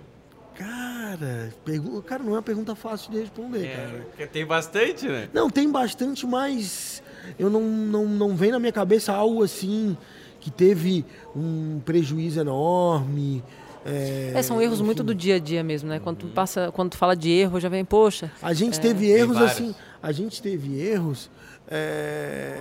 [0.53, 4.05] Cara, pergu- cara, não é uma pergunta fácil de responder, É, cara.
[4.09, 5.29] porque tem bastante, né?
[5.31, 7.01] Não, tem bastante, mas
[7.39, 9.95] eu não, não, não vem na minha cabeça algo assim
[10.41, 13.41] que teve um prejuízo enorme.
[13.85, 14.85] É, É, são erros enfim.
[14.85, 15.99] muito do dia a dia mesmo, né?
[15.99, 19.15] Quando tu passa, quando tu fala de erro, já vem, poxa, A gente teve Tem
[19.15, 19.73] erros assim.
[20.03, 21.29] A gente teve erros
[21.67, 22.57] é,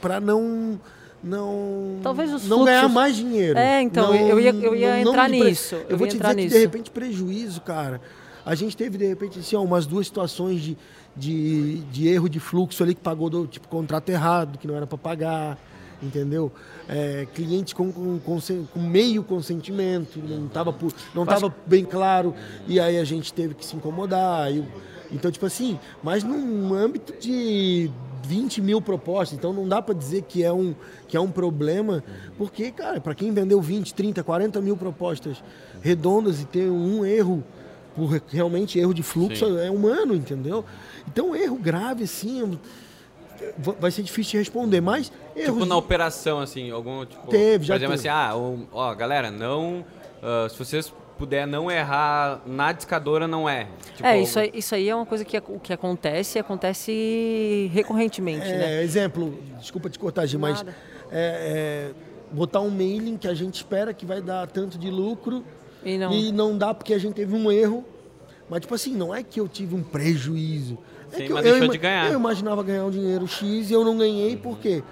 [0.00, 0.78] para não
[1.22, 3.58] não Talvez os não ganhar mais dinheiro.
[3.58, 6.28] É, então, eu ia- eu ia entrar de pre- nisso, eu Eu vou te dizer
[6.28, 6.54] que nisso.
[6.54, 8.00] de repente prejuízo, cara.
[8.44, 10.76] A gente teve de repente assim, ó, umas duas situações de,
[11.16, 14.86] de, de erro de fluxo ali que pagou do tipo contrato errado, que não era
[14.86, 15.58] para pagar.
[16.02, 16.52] Entendeu?
[16.88, 18.38] É, cliente com, com,
[18.72, 20.74] com meio consentimento, não estava
[21.14, 22.34] não tava bem claro,
[22.66, 24.52] e aí a gente teve que se incomodar.
[24.52, 24.64] e
[25.10, 27.90] então, tipo assim, mas num âmbito de
[28.24, 30.74] 20 mil propostas, então não dá para dizer que é um,
[31.06, 32.02] que é um problema,
[32.36, 35.42] porque, cara, para quem vendeu 20, 30, 40 mil propostas
[35.80, 37.44] redondas e ter um erro,
[37.94, 39.58] por realmente erro de fluxo, Sim.
[39.58, 40.64] é humano, entendeu?
[41.06, 42.58] Então, erro grave, assim,
[43.78, 45.54] vai ser difícil de responder, mas erros...
[45.54, 47.26] Tipo na operação, assim, algum tipo.
[47.28, 48.08] Teve, já Por exemplo, teve.
[48.08, 49.84] assim, ah, o- ó, galera, não.
[50.22, 53.68] ah, se vocês puder não errar na discadora, não erre.
[53.94, 57.70] Tipo, é, isso aí, isso aí é uma coisa que, ac- que acontece e acontece
[57.72, 58.82] recorrentemente, É, né?
[58.82, 60.66] exemplo, desculpa te cortar, Gi, mas é,
[61.12, 61.90] é,
[62.32, 65.44] botar um mailing que a gente espera que vai dar tanto de lucro
[65.84, 66.12] E não.
[66.12, 67.84] e não dá porque a gente teve um erro.
[68.48, 70.78] Mas, tipo assim, não é que eu tive um prejuízo.
[71.12, 72.12] É Sim, que mas eu, deixou ima- de ganhar.
[72.12, 74.82] Eu imaginava ganhar um dinheiro X e eu não ganhei, por quê?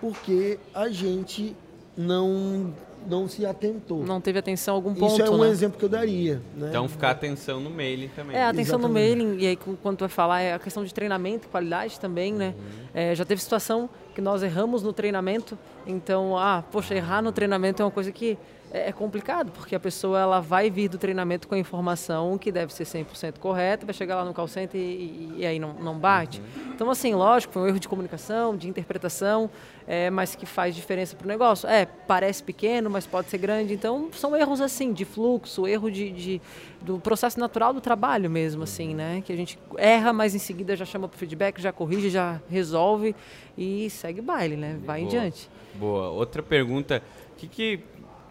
[0.00, 1.56] Porque a gente
[1.96, 2.72] não,
[3.08, 4.04] não se atentou.
[4.04, 5.48] Não teve atenção a algum ponto, Isso é um né?
[5.48, 6.42] exemplo que eu daria.
[6.56, 6.68] Né?
[6.68, 8.36] Então ficar atenção no mailing também.
[8.36, 9.16] É, atenção no Exatamente.
[9.16, 12.54] mailing, e aí quando tu vai falar, é a questão de treinamento, qualidade também, né?
[12.92, 17.82] É, já teve situação que nós erramos no treinamento, então, ah, poxa, errar no treinamento
[17.82, 18.36] é uma coisa que
[18.70, 22.50] é, é complicado, porque a pessoa ela vai vir do treinamento com a informação que
[22.52, 25.74] deve ser 100% correta, vai chegar lá no call center e, e- e aí não,
[25.74, 26.42] não bate.
[26.74, 29.48] Então, assim, lógico, foi um erro de comunicação, de interpretação,
[29.86, 31.68] é, mas que faz diferença para o negócio.
[31.68, 33.72] É, parece pequeno, mas pode ser grande.
[33.72, 36.42] Então, são erros assim, de fluxo, erro de, de
[36.82, 39.22] do processo natural do trabalho mesmo, assim, né?
[39.24, 43.14] Que a gente erra, mas em seguida já chama para feedback, já corrige, já resolve
[43.56, 44.76] e segue o baile, né?
[44.84, 45.06] Vai Boa.
[45.06, 45.48] em diante.
[45.74, 46.10] Boa.
[46.10, 47.02] Outra pergunta,
[47.32, 47.80] o que, que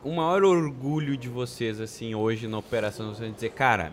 [0.05, 3.91] o maior orgulho de vocês, assim, hoje na operação, você dizer, cara,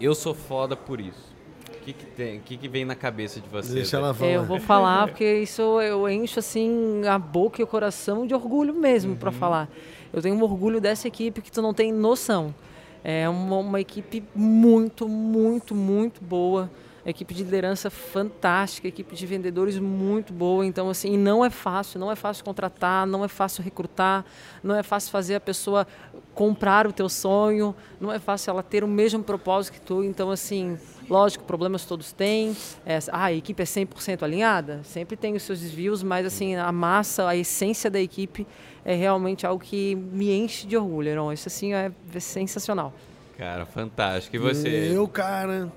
[0.00, 1.32] eu sou foda por isso.
[1.68, 2.38] O que, que tem?
[2.38, 3.74] O que, que vem na cabeça de vocês?
[3.74, 4.32] Deixa ela É, falar.
[4.32, 8.72] eu vou falar porque isso eu encho assim a boca e o coração de orgulho
[8.74, 9.68] mesmo para falar.
[10.10, 12.54] Eu tenho um orgulho dessa equipe que tu não tem noção.
[13.02, 16.70] É uma, uma equipe muito, muito, muito boa.
[17.06, 20.64] Equipe de liderança fantástica, equipe de vendedores muito boa.
[20.64, 24.24] Então, assim, não é fácil, não é fácil contratar, não é fácil recrutar,
[24.62, 25.86] não é fácil fazer a pessoa
[26.34, 30.02] comprar o teu sonho, não é fácil ela ter o mesmo propósito que tu.
[30.02, 32.56] Então, assim, lógico, problemas todos têm.
[32.84, 34.80] É, ah, a equipe é 100% alinhada?
[34.82, 38.46] Sempre tem os seus desvios, mas, assim, a massa, a essência da equipe
[38.84, 41.32] é realmente algo que me enche de orgulho, Heron.
[41.32, 42.92] Isso, assim, é sensacional.
[43.36, 44.36] Cara, fantástico.
[44.36, 44.68] E você?
[44.68, 45.70] Eu, cara,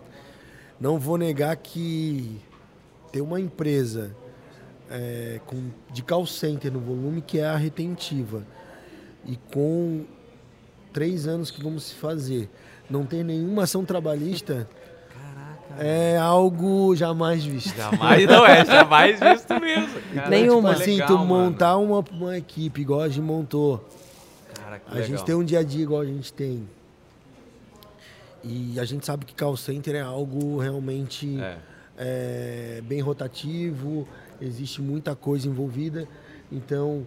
[0.79, 2.39] não vou negar que
[3.11, 4.15] ter uma empresa
[4.89, 8.43] é, com, de call center no volume que é a retentiva
[9.25, 10.05] e com
[10.93, 12.49] três anos que vamos se fazer,
[12.89, 14.67] não ter nenhuma ação trabalhista
[15.79, 17.75] é algo jamais visto.
[17.75, 19.99] Jamais, não é, jamais visto mesmo.
[20.13, 20.69] Cara, Nenhuma.
[20.69, 23.85] tipo, Assim, legal, tu montar uma, uma equipe igual a gente montou,
[24.55, 25.09] Cara, que a legal.
[25.09, 26.67] gente tem um dia a dia igual a gente tem.
[28.47, 31.57] E a gente sabe que call center é algo realmente É.
[31.97, 34.07] é, bem rotativo,
[34.41, 36.07] existe muita coisa envolvida.
[36.51, 37.05] Então,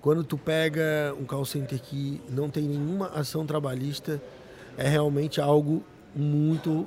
[0.00, 4.20] quando tu pega um call center que não tem nenhuma ação trabalhista,
[4.76, 5.82] é realmente algo
[6.14, 6.86] muito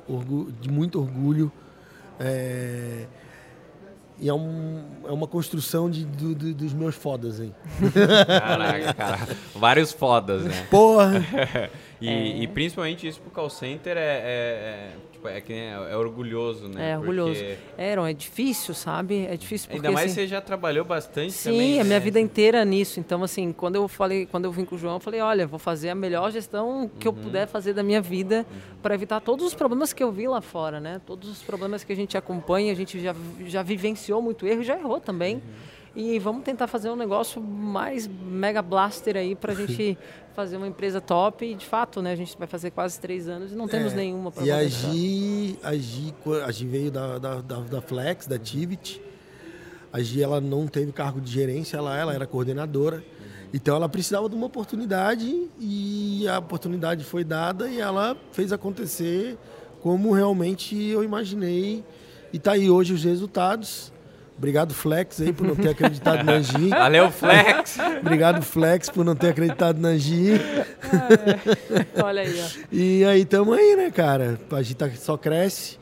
[0.60, 1.50] de muito orgulho.
[2.20, 3.06] É,
[4.20, 7.54] e é, um- é uma construção de, do- do- dos meus fodas, hein?
[8.26, 9.28] Caraca, cara.
[9.54, 10.66] Vários fodas, né?
[10.70, 11.12] Porra!
[12.00, 16.68] E, e principalmente isso pro call center é, é, é, tipo, é, nem- é orgulhoso,
[16.68, 16.92] né?
[16.92, 17.32] É, orgulhoso.
[17.40, 19.26] Porque É, Heron, é difícil, sabe?
[19.26, 21.80] É difícil porque, ainda mais assim, você já trabalhou bastante Sim, também.
[21.80, 22.00] a minha né?
[22.00, 23.00] vida inteira nisso.
[23.00, 25.58] Então, assim, quando eu falei, quando eu vim com o João, eu falei, olha, vou
[25.58, 27.18] fazer a melhor gestão que eu Uhum.
[27.22, 28.46] puder fazer da minha vida
[28.80, 31.00] para evitar todos os problemas que eu vi lá fora, né?
[31.04, 33.14] Todos os problemas que a gente acompanha, a gente já,
[33.46, 35.34] já vivenciou muito erro e já errou também.
[35.36, 35.40] Uhum.
[36.00, 39.98] E vamos tentar fazer um negócio mais mega blaster aí pra gente
[40.32, 41.44] fazer uma empresa top.
[41.44, 42.12] E de fato, né?
[42.12, 44.64] A gente vai fazer quase três anos e não temos É, nenhuma para E a
[44.64, 46.14] Gi, a Gi,
[46.46, 49.02] a Gi veio da, da, da, da Flex, da Tivit.
[49.92, 53.02] A Gi, ela não teve cargo de gerência, ela, ela era coordenadora.
[53.52, 59.36] Então, ela precisava de uma oportunidade e a oportunidade foi dada e ela fez acontecer
[59.80, 61.82] como realmente eu imaginei.
[62.32, 63.92] E tá aí hoje os resultados.
[64.38, 66.68] Obrigado, Flex, aí, por não ter acreditado na Gi.
[66.70, 67.76] Valeu, Flex!
[68.00, 70.34] Obrigado, Flex, por não ter acreditado na Gi.
[72.00, 72.46] Olha aí, ó.
[72.70, 74.38] E aí tamo aí, né, cara?
[74.52, 75.76] A gente tá, só cresce.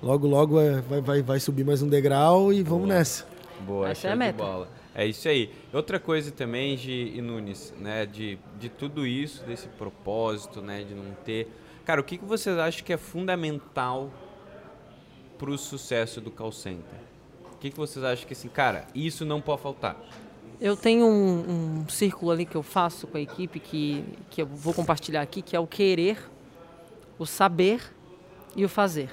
[0.00, 3.26] Logo, logo é, vai, vai, vai subir mais um degrau e vamos nessa.
[3.66, 4.38] Boa, Essa é a de meta.
[4.38, 4.68] bola.
[4.94, 5.50] É isso aí.
[5.72, 10.94] Outra coisa também, Gi e Nunes, né, de, de tudo isso, desse propósito, né, de
[10.94, 11.48] não ter...
[11.84, 14.12] Cara, o que, que vocês acham que é fundamental
[15.36, 17.00] para o sucesso do call center?
[17.64, 19.96] O que, que vocês acham que, assim, cara, isso não pode faltar?
[20.60, 24.46] Eu tenho um, um círculo ali que eu faço com a equipe que, que eu
[24.46, 26.18] vou compartilhar aqui, que é o querer,
[27.18, 27.80] o saber
[28.54, 29.08] e o fazer.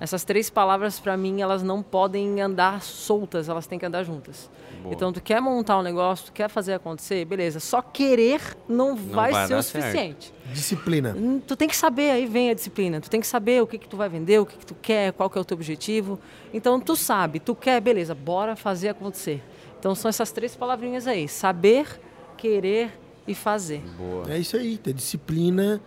[0.00, 4.48] Essas três palavras, para mim, elas não podem andar soltas, elas têm que andar juntas.
[4.82, 4.94] Boa.
[4.94, 7.60] Então, tu quer montar um negócio, tu quer fazer acontecer, beleza.
[7.60, 9.82] Só querer não, vai, vai ser o dar certo.
[9.84, 10.32] suficiente.
[10.54, 11.14] Disciplina.
[11.46, 12.98] Tu tem que saber, aí vem a disciplina.
[12.98, 15.12] Tu tem que saber o que, que tu vai vender, o que, que tu quer,
[15.12, 16.18] qual que é o teu objetivo.
[16.52, 19.42] Então, tu sabe, tu quer, beleza, bora fazer acontecer.
[19.78, 22.00] Então, são essas três palavrinhas aí: saber,
[22.38, 22.90] querer
[23.28, 23.82] e fazer.
[23.98, 24.32] Boa.
[24.32, 25.78] É isso aí, ter disciplina,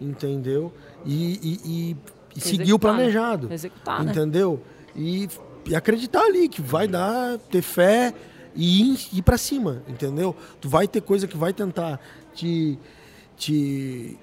[0.00, 0.72] entendeu?
[1.06, 1.96] E, e, e-
[2.36, 2.98] e seguir o Executar, né?
[2.98, 3.52] planejado.
[3.52, 4.10] Executar, né?
[4.10, 4.62] entendeu?
[4.94, 5.28] E,
[5.66, 8.14] e acreditar ali que vai dar, ter fé
[8.54, 10.34] e ir, ir para cima, entendeu?
[10.60, 12.00] Tu vai ter coisa que vai tentar
[12.34, 12.78] te,
[13.36, 14.18] te,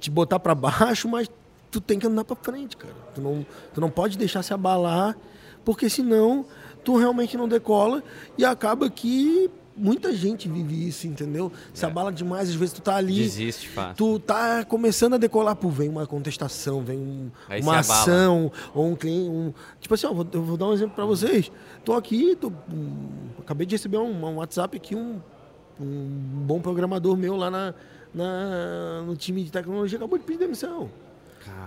[0.00, 1.28] te botar para baixo, mas
[1.70, 2.94] tu tem que andar para frente, cara.
[3.14, 5.16] Tu não, tu não pode deixar se abalar,
[5.64, 6.44] porque senão
[6.84, 8.02] tu realmente não decola
[8.36, 11.50] e acaba que muita gente vive isso, entendeu?
[11.72, 13.94] Se abala demais, às vezes tu tá ali Desiste fácil.
[13.96, 17.30] tu tá começando a decolar, pô, vem uma contestação, vem um-
[17.62, 20.94] uma ação, ou um cliente, um, tipo assim, ó, vou- eu vou dar um exemplo
[20.94, 21.50] para vocês.
[21.84, 23.08] Tô aqui, tô, um,
[23.40, 25.20] acabei de receber um, um WhatsApp aqui, um,
[25.80, 26.08] um
[26.46, 27.74] bom programador meu lá na,
[28.14, 30.88] na- no time de tecnologia acabou de pedir demissão.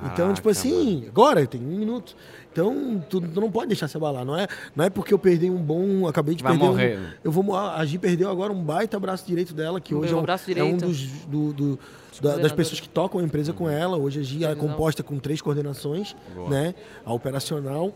[0.06, 2.16] Então, tipo assim, agora tenho um minuto.
[2.52, 4.26] Então, tu, tu não pode deixar se abalar.
[4.26, 6.08] Não é, não é porque eu perdi um bom.
[6.08, 6.66] Acabei de Vai perder.
[6.66, 7.20] um- morrer.
[7.24, 7.56] eu vou.
[7.56, 10.24] A Gi perdeu agora um baita braço direito dela, que hoje é um,
[10.56, 11.80] é um dos, do- do-
[12.22, 13.96] da- das pessoas que tocam a empresa com ela.
[13.98, 16.50] Hoje a Gi é composta com três coordenações, Boa.
[16.50, 16.74] né?
[17.06, 17.94] A operacional,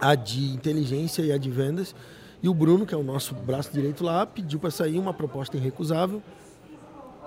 [0.00, 1.94] a de inteligência e a de vendas.
[2.42, 5.56] E o Bruno, que é o nosso braço direito lá, pediu para sair uma proposta
[5.56, 6.22] irrecusável.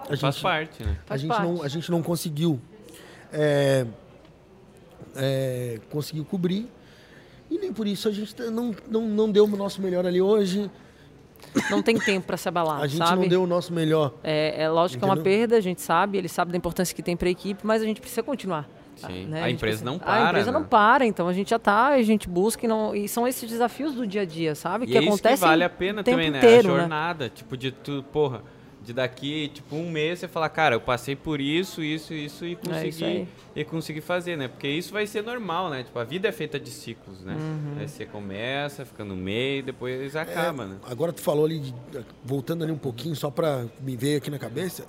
[0.09, 0.97] A Faz parte, né?
[1.05, 1.43] a Faz gente, parte.
[1.47, 2.59] não, a gente não conseguiu
[3.33, 3.85] é,
[5.15, 6.67] é, conseguiu cobrir
[7.49, 10.21] e nem por isso a gente tá- não, não, não deu o nosso melhor ali
[10.21, 10.69] hoje
[11.69, 13.21] Não tem tempo para se abalar, a gente sabe?
[13.21, 16.17] não deu o nosso melhor É, é lógico que é uma perda, a gente sabe,
[16.17, 18.69] ele sabe da importância que tem para a equipe, mas a gente precisa continuar.
[18.95, 19.25] Sim.
[19.25, 19.41] né?
[19.43, 20.59] A gente empresa precisa- não A para, empresa né?
[20.59, 23.49] não para, então a gente já tá, a gente busca e, não, e são esses
[23.49, 24.85] desafios do dia a dia, sabe?
[24.85, 26.37] E que é isso que vale a pena o tempo também, né?
[26.37, 26.79] inteiro, a né?
[26.81, 28.43] jornada, tipo, de tu, porra,
[28.83, 32.49] de daqui, tipo, um mês você falar, cara, eu passei por isso, isso, isso e
[32.49, 33.27] É isso consegui, aí.
[33.55, 34.47] e consegui fazer, né?
[34.47, 35.83] Porque isso vai ser normal, né?
[35.83, 37.35] Tipo, a vida é feita de ciclos, né?
[37.35, 37.75] Uhum.
[37.79, 40.77] Aí você começa, fica no meio, depois acaba, né?
[40.89, 41.75] agora tu falou ali de-
[42.25, 44.83] voltando ali um pouquinho só para me ver aqui na cabeça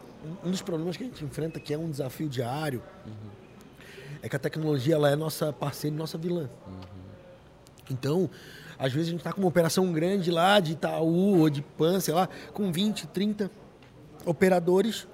[0.45, 2.81] um dos problemas que a gente enfrenta que é um desafio diário
[4.23, 6.49] é que a tecnologia ela é nossa parceira e nossa vilã
[7.91, 8.31] então
[8.79, 12.01] às vezes a gente está com uma operação grande lá de Itaú ou de Pan,
[12.01, 13.49] sei lá, com 20, 30
[14.25, 15.07] operadores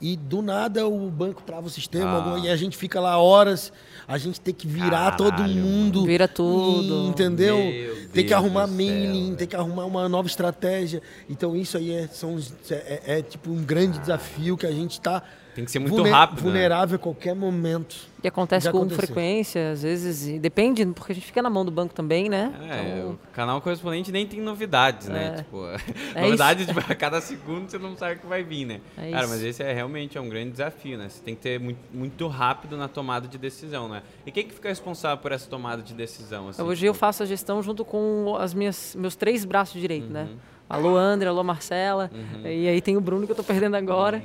[0.00, 2.38] e do nada o banco trava o sistema Ah.
[2.40, 3.72] e a gente fica lá horas,
[4.08, 6.04] a gente tem que virar todo Caralho, mundo.
[6.04, 7.06] Vira tudo.
[7.08, 7.56] Entendeu?
[7.56, 11.00] Meu tem que arrumar mailing, céu, tem que arrumar uma nova estratégia.
[11.30, 12.36] Então isso aí é, são,
[12.68, 15.22] é, é- é tipo um grande desafio que a gente está
[15.54, 16.42] Tem que ser muito rápido, né?
[16.44, 18.10] vulnerável a qualquer momento.
[18.24, 19.04] E acontece com aconteceu.
[19.04, 22.54] frequência, às vezes, e depende, porque a gente fica na mão do banco também, né?
[22.70, 25.34] É, Então, o canal correspondente nem tem novidades, né?
[25.34, 25.42] É.
[25.42, 25.66] Tipo,
[26.14, 28.80] É novidades tipo, a cada segundo você não sabe o que vai vir, né?
[28.96, 29.34] É Cara, isso.
[29.34, 31.08] mas esse é realmente é um grande desafio, né?
[31.08, 34.02] Você tem que ter muito, muito rápido na tomada de decisão, né?
[34.24, 36.48] E quem que fica responsável por essa tomada de decisão?
[36.48, 40.08] Assim, Hoje tipo, eu faço a gestão junto com as minhas, meus três braços direitos,
[40.08, 40.28] né?
[40.30, 40.36] Uhum.
[40.68, 42.10] Alô, André, alô, Marcela.
[42.44, 44.18] E aí tem o Bruno que eu tô perdendo agora.
[44.18, 44.22] Uhum.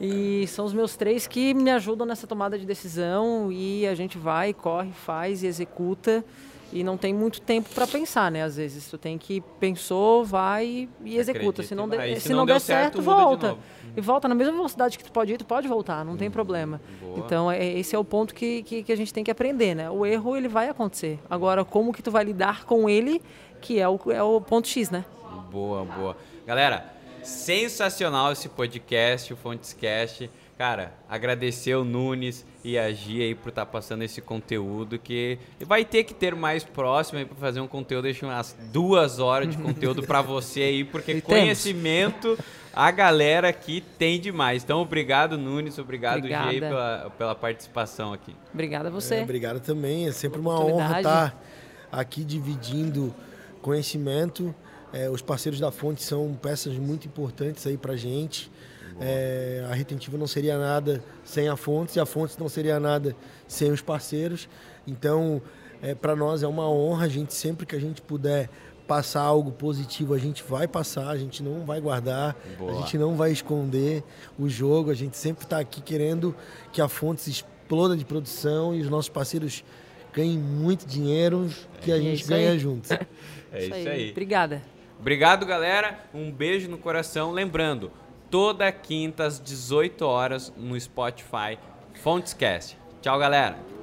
[0.00, 4.16] E são os meus três que me ajudam nessa tomada de decisão e a gente
[4.16, 6.24] vai, corre, faz e executa.
[6.72, 8.44] E não tem muito tempo para pensar, né?
[8.44, 11.62] Às vezes tu tem que pensou, vai e executa.
[11.64, 13.56] Se não, de- se Se não, não der certo, certo, volta.
[13.96, 16.80] E volta na mesma velocidade que tu pode ir, tu pode voltar, não tem problema.
[17.00, 17.18] boa.
[17.18, 19.90] Então é, esse é o ponto que, que, que a gente tem que aprender, né?
[19.90, 21.18] O erro ele vai acontecer.
[21.28, 23.20] Agora como que tu vai lidar com ele,
[23.60, 25.04] que é o, é o ponto X, né?
[25.50, 26.16] Boa, boa.
[26.46, 26.86] Galera,
[27.22, 30.30] sensacional esse podcast, o Fontescast.
[30.56, 35.86] Cara, agradecer o Nunes e a Gia aí por estar passando esse conteúdo que vai
[35.86, 39.56] ter que ter mais próximo aí para fazer um conteúdo, deixa umas duas horas de
[39.56, 41.40] conteúdo para você aí, porque E temos.
[41.40, 42.38] conhecimento
[42.74, 44.62] a galera aqui tem demais.
[44.62, 46.68] Então, obrigado Nunes, obrigado Gia Obrigada.
[46.68, 48.34] pela, pela participação aqui.
[48.52, 49.16] Obrigada a você.
[49.16, 50.08] É, obrigado também.
[50.08, 51.42] É sempre uma honra estar
[51.90, 53.14] aqui dividindo
[53.62, 54.54] conhecimento.
[54.92, 58.50] É, os parceiros da Fonte são peças muito importantes aí pra gente.
[59.00, 63.16] É, a Retentiva não seria nada sem a Fontes e a Fontes não seria nada
[63.48, 64.48] sem os parceiros.
[64.86, 65.40] Então,
[65.80, 67.06] é, para nós é uma honra.
[67.06, 68.50] A gente sempre que a gente puder
[68.86, 71.08] passar algo positivo, a gente vai passar.
[71.08, 72.36] A gente não vai guardar.
[72.58, 72.72] Boa.
[72.72, 74.02] A gente não vai esconder
[74.38, 74.90] o jogo.
[74.90, 76.34] A gente sempre está aqui querendo
[76.72, 79.64] que a Fontes exploda de produção e os nossos parceiros
[80.12, 81.48] ganhem muito dinheiro,
[81.80, 82.58] que a É gente isso ganha aí.
[82.58, 82.90] juntos.
[83.52, 84.10] É isso aí.
[84.12, 84.62] Obrigada.
[85.00, 85.98] Obrigado, galera.
[86.12, 87.32] Um beijo no coração.
[87.32, 87.90] Lembrando,
[88.30, 91.58] toda quinta às 18 horas no Spotify
[92.02, 92.76] Fontescast.
[93.00, 93.79] Tchau, galera.